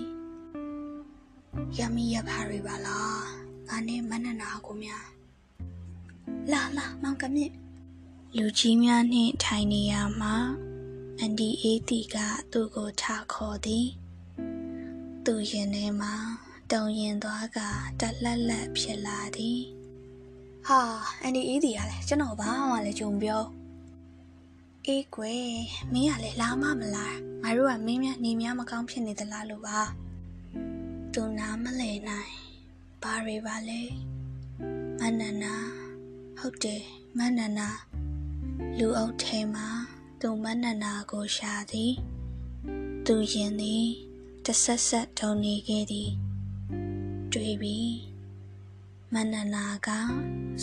[1.77, 3.21] ယမီရဖာရီပါလား
[3.67, 5.07] ငါနဲ့မနနာကိုများ
[6.51, 7.53] လာလာမောင်ကမြင့်
[8.35, 10.35] လူကြီးများနှင့်ထိုင်နေရမှာ
[11.19, 12.17] အန်ဒီအေးတီက
[12.51, 13.87] သူ့ကိုထားခေါ်သည်
[15.25, 16.13] သူရင်ထဲမှာ
[16.71, 17.59] တုံရင်သွားက
[17.99, 19.61] တလက်လက်ဖြစ်လာသည်
[20.67, 20.81] ဟာ
[21.21, 23.43] အန်ဒီအေးတီကလည်းကျွန်တော်ဘာမှလည်းကြုံပြော
[24.85, 25.47] အေးကွယ်
[25.93, 29.79] မင်းကလည်းလာမမလားငါတို့ကမင်းများနေများမကောင်းဖြစ်နေသလားလို့ပါ
[31.13, 32.33] သူနားမလဲနိုင်
[33.03, 33.81] ဘာတွေပါလဲ
[34.99, 35.55] မနနာ
[36.39, 36.83] ဟုတ်တယ်
[37.17, 37.69] မနနာ
[38.81, 39.67] လူအုပ်ထဲမှာ
[40.21, 41.93] သူမနနာကိုရှာသည်
[43.05, 43.85] သူရင်သည်
[44.45, 46.11] တဆက်ဆက်ထုံနေခဲ့သည်
[47.33, 47.79] တွေ့ပြီ
[49.13, 49.89] မနနာက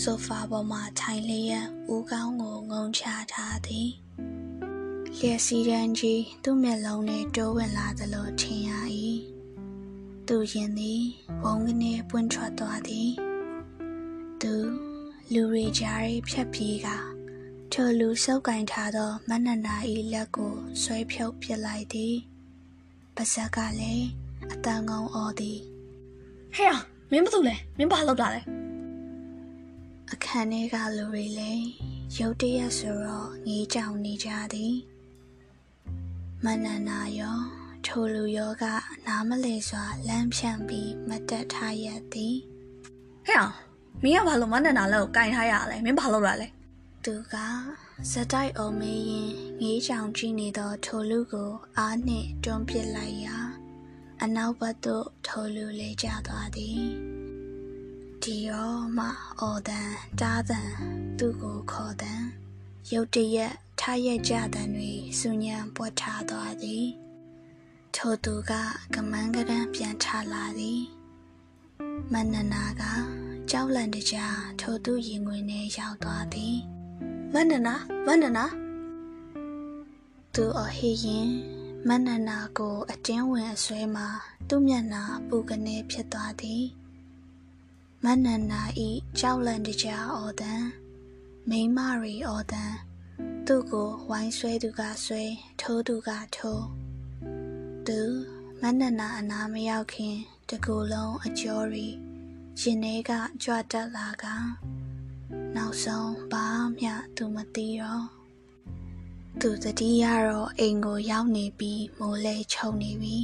[0.02, 3.02] ဆိုဖာပေါ်မှာထိုင်လျက်ဦးကောင်းကိုငုံချ
[3.32, 3.90] ထားသည်
[5.16, 8.70] လျက်စီရန်ကြီးသူ့မျက်လုံးနဲ့တိုးဝင်လာသလိုထင်ရ၏
[10.28, 11.02] သူရင်သည်
[11.42, 13.10] ဘုံကနေပွင့်ထွက်သွားသည်
[14.40, 14.52] သူ
[15.32, 16.88] လူရီကြားရိဖြတ်ပြေးက
[17.72, 19.76] ထိုလူစုပ်ကင်ထားသောမနနာ၏
[20.12, 22.14] လက်ကိုဆွဲဖြုတ်ပစ်လိုက်သည်
[23.16, 24.06] ပါဇက်ကလည်း
[24.52, 25.58] အတန်ကောင်းအော်သည်
[26.54, 28.40] ဟဲ့အောင်မင်းဘာလုပ်လဲမင်းဘာလုပ်တာလဲ
[30.12, 31.66] အခန်းထဲကလူတွေလည်း
[32.18, 34.74] ရုတ်တရက်ဆိုတော့ငေးကြောင်နေကြသည်
[36.44, 37.38] မနနာရော
[37.86, 38.64] ထိုလူရောက
[39.06, 42.36] နားမလဲစွာလမ်းဖြန့်ပြီးမတက်ထားရသည်
[43.26, 43.54] ဟဲ့အောင်
[44.02, 46.48] မင်းကဘာလို့မနနာလက်ကိုကင်ထားရလဲမင်းဘာလုပ်တာလဲ
[47.08, 47.36] သူက
[48.10, 49.30] ဇက်တိုက်အော်မေးရင်
[49.60, 53.36] ငေးချောင်ကြည့်နေသောထိုလူကို အားနှင့်တွန်းပစ်လိုက်ရာ
[54.22, 56.82] အနောက်ဘက်သို့ထိုလူလေကျသွားသည်
[58.22, 59.06] ဒီရောမှ
[59.40, 59.90] အော်တန်
[60.20, 60.70] တားတန်
[61.18, 62.22] သူ့ကိုခေါ်တန်
[62.92, 66.86] ရုတ်တရက်ထားရက်ကြတန်တွေစူညံပွက်ထားသွားသည်
[67.96, 68.52] ထိုသူက
[68.94, 70.82] ကမန်းကရန်ပြန်ထလာသည်
[72.12, 72.82] မနနာက
[73.50, 76.73] ကြောက်လန့်တကြားထိုသူရင်ဝင်ထဲရောက်သွားသည်
[77.36, 77.74] မနနာ
[78.06, 78.46] မနနာ
[80.34, 81.28] သူအဟိရင်
[81.88, 84.06] မနနာကိုအတင်းဝင်အဆွဲမှာ
[84.48, 86.64] သူ့မျက်နှာပူကနေဖြစ်သွားသည်
[88.04, 90.64] မနနာဤကြောက်လန့်တကြားအော်တန်
[91.48, 92.72] မိမရီအော်တန်
[93.46, 95.22] သူ့ကိုဝိုင်းဆွဲသူကဆွဲ
[95.60, 96.66] ထိုးသူကထိုး
[97.86, 98.00] သူ
[98.60, 100.16] မနနာအနာမရောက်ခင်
[100.48, 101.88] တကူလုံးအကျော်ရီ
[102.60, 103.10] ရင်ထဲက
[103.42, 104.24] ကြွတက်လာက
[105.56, 106.46] နောက်ဆုံးဘာ
[106.78, 108.06] မှသူမသိတော့
[109.40, 113.18] သူတတိယတော့အိမ်ကိုရောက်နေပြီးမိုးလဲချုံနေပြီ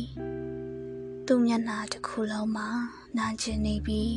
[1.26, 2.68] သူ့မျက်နှာတစ်ခုလုံးမှာ
[3.18, 4.14] နာကျင်နေပြီး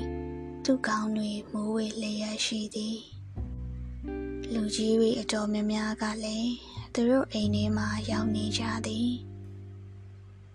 [0.66, 2.99] သူ့ကောင်းတွေမိုးဝေလျက်ရှိသည်
[4.53, 6.53] လူကြီးတွေအတော်များများကလည်း
[6.93, 9.11] သူတို့အိမ်ထဲမှာရောက်နေကြသည်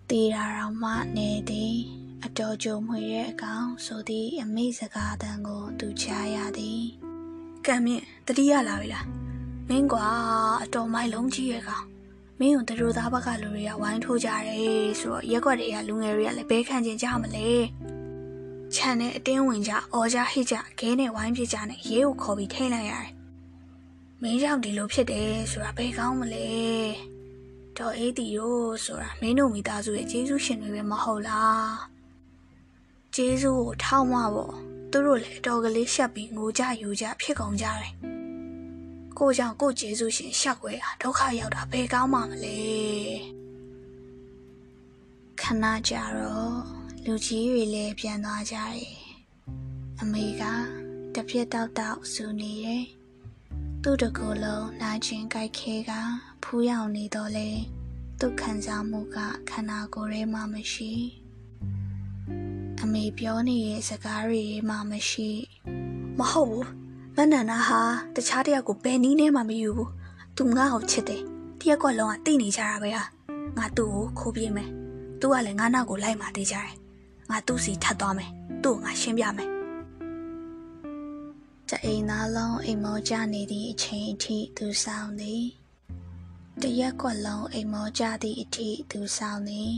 [0.09, 1.75] တေးရာတော်မှနေသည်
[2.23, 7.08] အတော်ကြုံမွေတဲ့အကောင်ဆိုသည့်အမိစကားတန်ကိုသူချားရသည်
[7.65, 9.05] ကံမြင့်တတိယလာပြီလား
[9.69, 10.05] မင်းကွာ
[10.63, 11.85] အတော်မိုက်လုံးကြီးရဲ့ကောင်
[12.39, 17.47] မင်းတို့တို့သားဘက်ကလူတွေကဝိုင်းထိုးကြတယ်ဆိုတော့ရက်ွက်တွေကလူငယ်တွေကလည်းဘဲခံကျင်ကြမလဲ
[18.73, 23.11] ခြံနဲ့အတင်းဝင်ကြအော်ကြဟစ်ကြခဲနဲ့ဝိုင်းပြကြနဲ့ရဲကိုခေါ်ပြီးထိန်လိုက်ရတယ်
[24.21, 26.47] မင်းကြောင့်ဒီလိုဖြစ်တယ်ဆိုတာဘယ်ကောင်းမလဲ
[27.77, 31.73] တော်အေးတီရို့ဆိုတာမင်းတို့မိသားစုရဲ့ကျေးဇူးရှင်တွေပဲမဟုတ်လား
[33.15, 37.93] ကျေးဇူးကိုထောက်မှပေါ့ သူတို့လည်းတော်ကလေးရှက်ပြီးငိုကြယူကြဖြစ်ကုန်ကြတယ်
[39.19, 42.59] ကိုကြောင့်ကိုကျေးဇူးရှင်ရှက်ွယ်တာဒုက္ခရောက်တာဘယ်ကောင်းမှမလဲ
[45.41, 46.59] ခဏကြာတော့
[47.05, 48.99] လူကြီးတွေလည်းပြန်သွားကြတယ်
[49.99, 50.43] အမေက
[51.15, 52.85] တပြက်တောက်တောက်ဆူနေတယ်
[53.83, 55.91] သူ့တကူလုံးနာကျင်ကြိုက်ခဲက
[56.43, 57.49] ဖူးရောက်နေတော့လေ
[58.19, 59.17] သူ့ခံစားမှုက
[59.49, 61.18] ခန္ဓာကိုယ်ထဲမှာမရှိအ
[62.93, 65.29] မေပြောနေတဲ့စကားတွေမှမရှိ
[66.19, 66.67] မဟုတ်ဘူး
[67.15, 67.81] မနန္နာဟာ
[68.15, 69.89] တခြားတယောက်ကိုဘယ်နည်းနဲ့မှမယူဘူး
[70.37, 71.21] သူငါ့ကိုချစ်တယ်
[71.59, 73.03] တယောက်ကလုံးကတိနေကြတာပဲဟာ
[73.57, 74.69] ငါသူ့ကိုခိုးပြေးမယ်
[75.19, 76.73] သူကလည်းငါနောက်ကိုလိုက်မှတေးကြတယ်
[77.29, 78.31] ငါသူ့စီထပ်သွားမယ်
[78.63, 79.49] သူ့ကိုငါရှင်းပြမယ်
[81.69, 85.45] တအိမ်သားလုံးအိမ်မောကြနေသည့်အချိန်အထိသူဆောင်သည်
[86.61, 89.73] တရက်ကွက်လုံးအိမ်မောကြသည့်အထိသူဆောင်သည်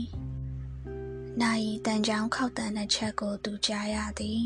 [1.40, 4.42] နိုင်တန်ချောင်းခောက်တန်တဲ့ချက်ကိုသူကြားရသည်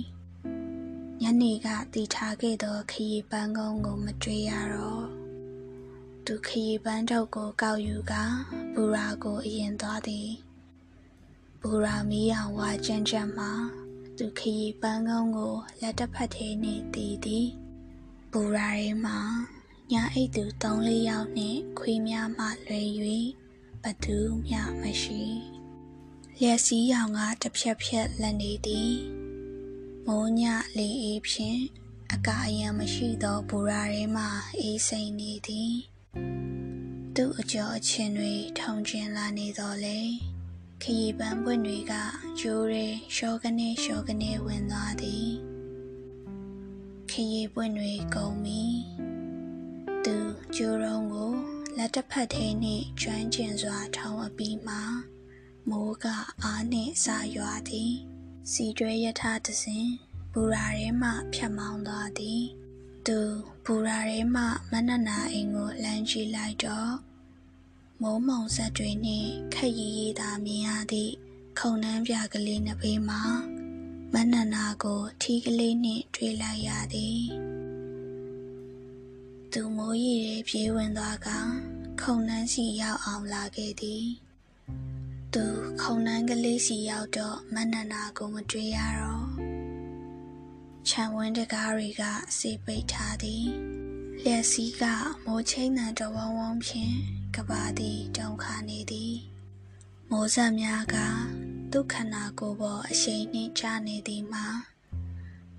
[1.23, 5.07] ညနေကတီထားခဲ့သောခရီးပန်းကုန်းကိုမတွေ့ရတော့
[6.27, 8.15] သူခရီးပန်းထုတ်ကိုကောက်ယူက
[8.75, 10.31] ဘူရာကိုအရင်သွားသည်
[11.61, 13.53] ဘူရာမီးအောင်ဝါကြမ်းကြမ်းမှာ
[14.19, 17.49] သူခရီးပန်းကုန်းကိုလက်တစ်ဖက်ထဲနှင့်တည်သည်
[18.33, 19.19] ဘူရာရဲမှာ
[19.93, 22.89] ညာအိတ်သူ၃လေးယောက်နှင့်ခွေးများမှလွယ်၍
[23.83, 25.56] ဘသူမျှမရှိ
[26.43, 28.95] လျက်စီးရောင်ကတစ်ဖြက်ဖြက်လက်နေသည်
[30.07, 30.43] မိုးည
[30.77, 31.61] လေအေးဖြင့်
[32.13, 34.25] အကာအယံမရှိသောဘူရာရဲမှ
[34.61, 35.75] အေးစိမ်နေသည်
[37.17, 40.01] သူ့အကျော်အချင်းတွေထုံကျင်လာနေတော်လေ
[40.83, 41.95] ခရီးပန်းပွင့်တွေက
[42.41, 45.29] ကျိုးရဲရှောကနေရှောကနေဝင်သွားသည်
[47.11, 48.63] ခရီးပွင့်တွေကုန်ပြီ
[50.05, 50.17] သူ
[50.57, 51.33] ကျိုးရုံးကို
[51.77, 54.79] လက်တစ်ဖက်ထဲနှင့်ကျွမ်းကျင်စွာထောင်းအပြီးမှ
[55.71, 56.07] မိုးက
[56.45, 57.93] အားနှင့်စာရွာသည်
[58.53, 59.87] စီတွဲရထားတစဉ်
[60.33, 62.43] ဘူရာထဲမှဖြတ်မောင်းသွားသည်
[63.07, 63.19] သူ
[63.65, 66.95] ဘူရာထဲမှမနနာအိမ်ကိုလမ်းကြည့်လိုက်တော့
[68.03, 71.13] မိုးမုံဆက်တွေနှင့်ခက်ရည်ရည်သာမြင်ရသည့်
[71.59, 73.23] ခုံနှမ်းပြကလေးနှစ်ဘေးမှာ
[74.13, 77.21] မနနာကိုထီးကလေးနှင့်တွေ့လိုက်ရသည်
[79.53, 81.29] သူမိုးရည်ရဲ့ပြေးဝင်သွားက
[82.01, 84.07] ခုံနှမ်းစီရောက်အောင်လာခဲ့သည်
[85.37, 85.49] သူ
[85.83, 89.27] ခုံနှမ်းကလေးစီရောက်တော့မနနာကိုမတွေ့ရတော့
[90.89, 92.03] ခြံဝင်းတကားတွေက
[92.39, 93.47] စေပိတ်ထားသည်
[94.23, 94.83] လျက်စီးက
[95.25, 96.95] မိုးချင်းတန်တဝုံဝုံဖြင့်
[97.37, 99.15] ကဘာသည်တုံခါနေသည်
[100.11, 100.97] မိုးဆက်များက
[101.73, 104.47] ဒုက္ခနာကိုယ်ပေါ်အရှိန်နှင့်ချနေသည်မှာ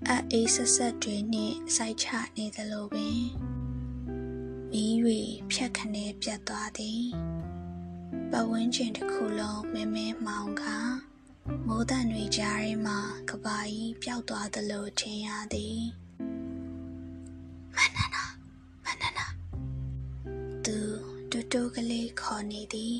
[0.08, 3.20] အအေးဆက်ဆက်တွေနှင့်စိုက်ချနေသလိုပင်
[4.72, 5.20] မီးတွေ
[5.50, 7.02] ဖြတ်ခနဲပြတ်သွားသည်
[8.32, 10.62] ပဝန်းကျင်တစ်ခုလုံးမဲမဲမှောင်က
[11.66, 12.98] မိုးတန်တွေကြားထဲမှာ
[13.28, 15.80] ကဘာကြီးပျောက်သွားသလိုထင်ရသည်
[17.76, 18.24] မနနာ
[18.84, 19.26] မနနာ
[20.64, 20.78] သူ
[21.30, 22.96] တူတူကလေးခေါ်နေသည်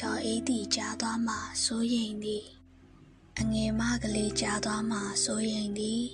[0.00, 2.44] တော်အေးတီကြားသွားမှစိုးရိမ်သည်
[3.38, 6.04] အငယ်မကလေးကြားသွားမှစိုးရိမ်သည်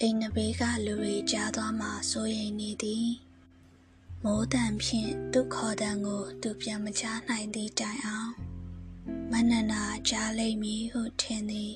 [0.00, 3.08] အိမ်နဘေးကလူတွေကြားသွားမှစိုးရိမ်နေသည်
[4.24, 8.32] မိုးတန်ဖြင့်သူ့ခေါ်တန်ကို သူပြန်မချနိုင်သည့်တိုင်အောင်
[9.32, 11.74] မနနာကြားလိမ့်မည်ဟုထင်သည်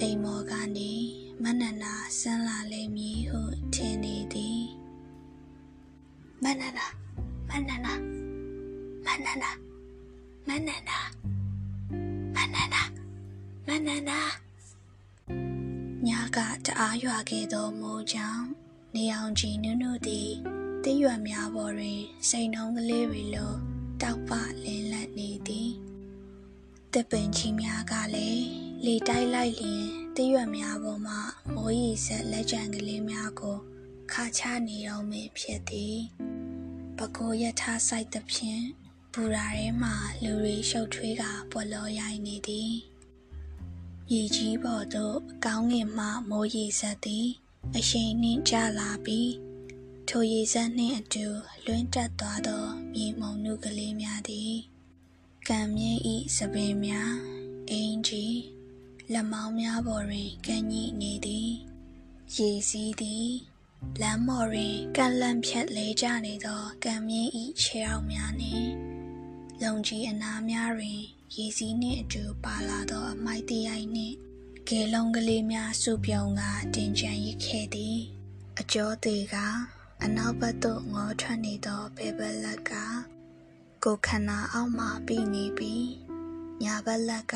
[0.00, 0.92] အိမ်မော်ကနေ
[1.42, 3.40] မနနာဆန်းလာလိမ့်မည်ဟု
[3.74, 4.62] ထင်နေသည်
[6.42, 6.86] မနနာ
[7.48, 7.94] မနနာ
[9.06, 9.50] မနနာ
[10.46, 10.98] မနနာ
[12.34, 12.82] မနနာ
[13.66, 14.20] မနနာ
[16.06, 18.44] ညကတအားရွာခဲ့သောမိုးကြောင့်
[18.94, 20.32] နေအောင်ကြီးနုနုသည်
[20.86, 23.52] တရွက်များပေါ်တွင်စိန်နှုံးကလေးတွေလို
[24.02, 24.30] တောက်ပ
[24.64, 25.70] လင်းလက်နေသည်
[26.92, 28.44] တပင်ကြီးများကလည်း
[28.84, 29.84] လေတိုက်လိုက်လျင်
[30.16, 31.14] တရွက်များပေါ်မှ
[31.54, 33.56] မိုးရီဆက်လက်ကျန်ကလေးများကို
[34.12, 35.98] ခါချနေတော့မင်းဖြစ်သည်
[36.98, 38.64] ပကိုရထားဆိုင်သဖြင့်
[39.12, 39.90] ဘူရာထဲမှ
[40.22, 42.72] လူတွေရှုပ်ထွေးကပွက်လောရိုက်နေသည်
[44.08, 47.26] မြေကြီးပေါ်သို့ကောင်းငင်မှမိုးရီဆက်သည်
[47.76, 49.45] အရှိန်နှင့်ကျလာပြီး
[50.08, 51.26] ထိုရေစက်နှင့်အတူ
[51.66, 54.54] လွင့်တက်သွားသောမြေမုံနုကလေးများသည်
[55.48, 57.14] ကံမြင့်ဤစပင်များ
[57.70, 58.38] အင်းကြီး
[59.12, 61.50] လက်မောင်းများပေါ်တွင်ကန့်ညိနေသည်
[62.36, 63.30] ရေစီးသည်
[64.00, 68.68] လမ်းမော်တွင်ကန့်လန့်ဖြတ်လဲကျနေသောကံမြင့်ဤခြေထောက်များနှင့်
[69.62, 71.00] လုံကြီးအနားများတွင်
[71.36, 74.16] ရေစီးနှင့်အတူပါလာသောအမိုက်တရိုက်နှင့်
[74.68, 76.42] ကဲလုံးကလေးများစုပြုံက
[76.74, 77.98] တင်ကြံရစ်ခဲ့သည်
[78.58, 79.36] အကျော်သေးက
[80.02, 82.72] အနောက်ဘက်သို့ငေါထွက်နေသောဘေဘလက်က
[83.84, 85.88] ကိုခန္ဓာအောက်မှပြီးနေပြီး
[86.62, 87.34] ညာဘက်လက်က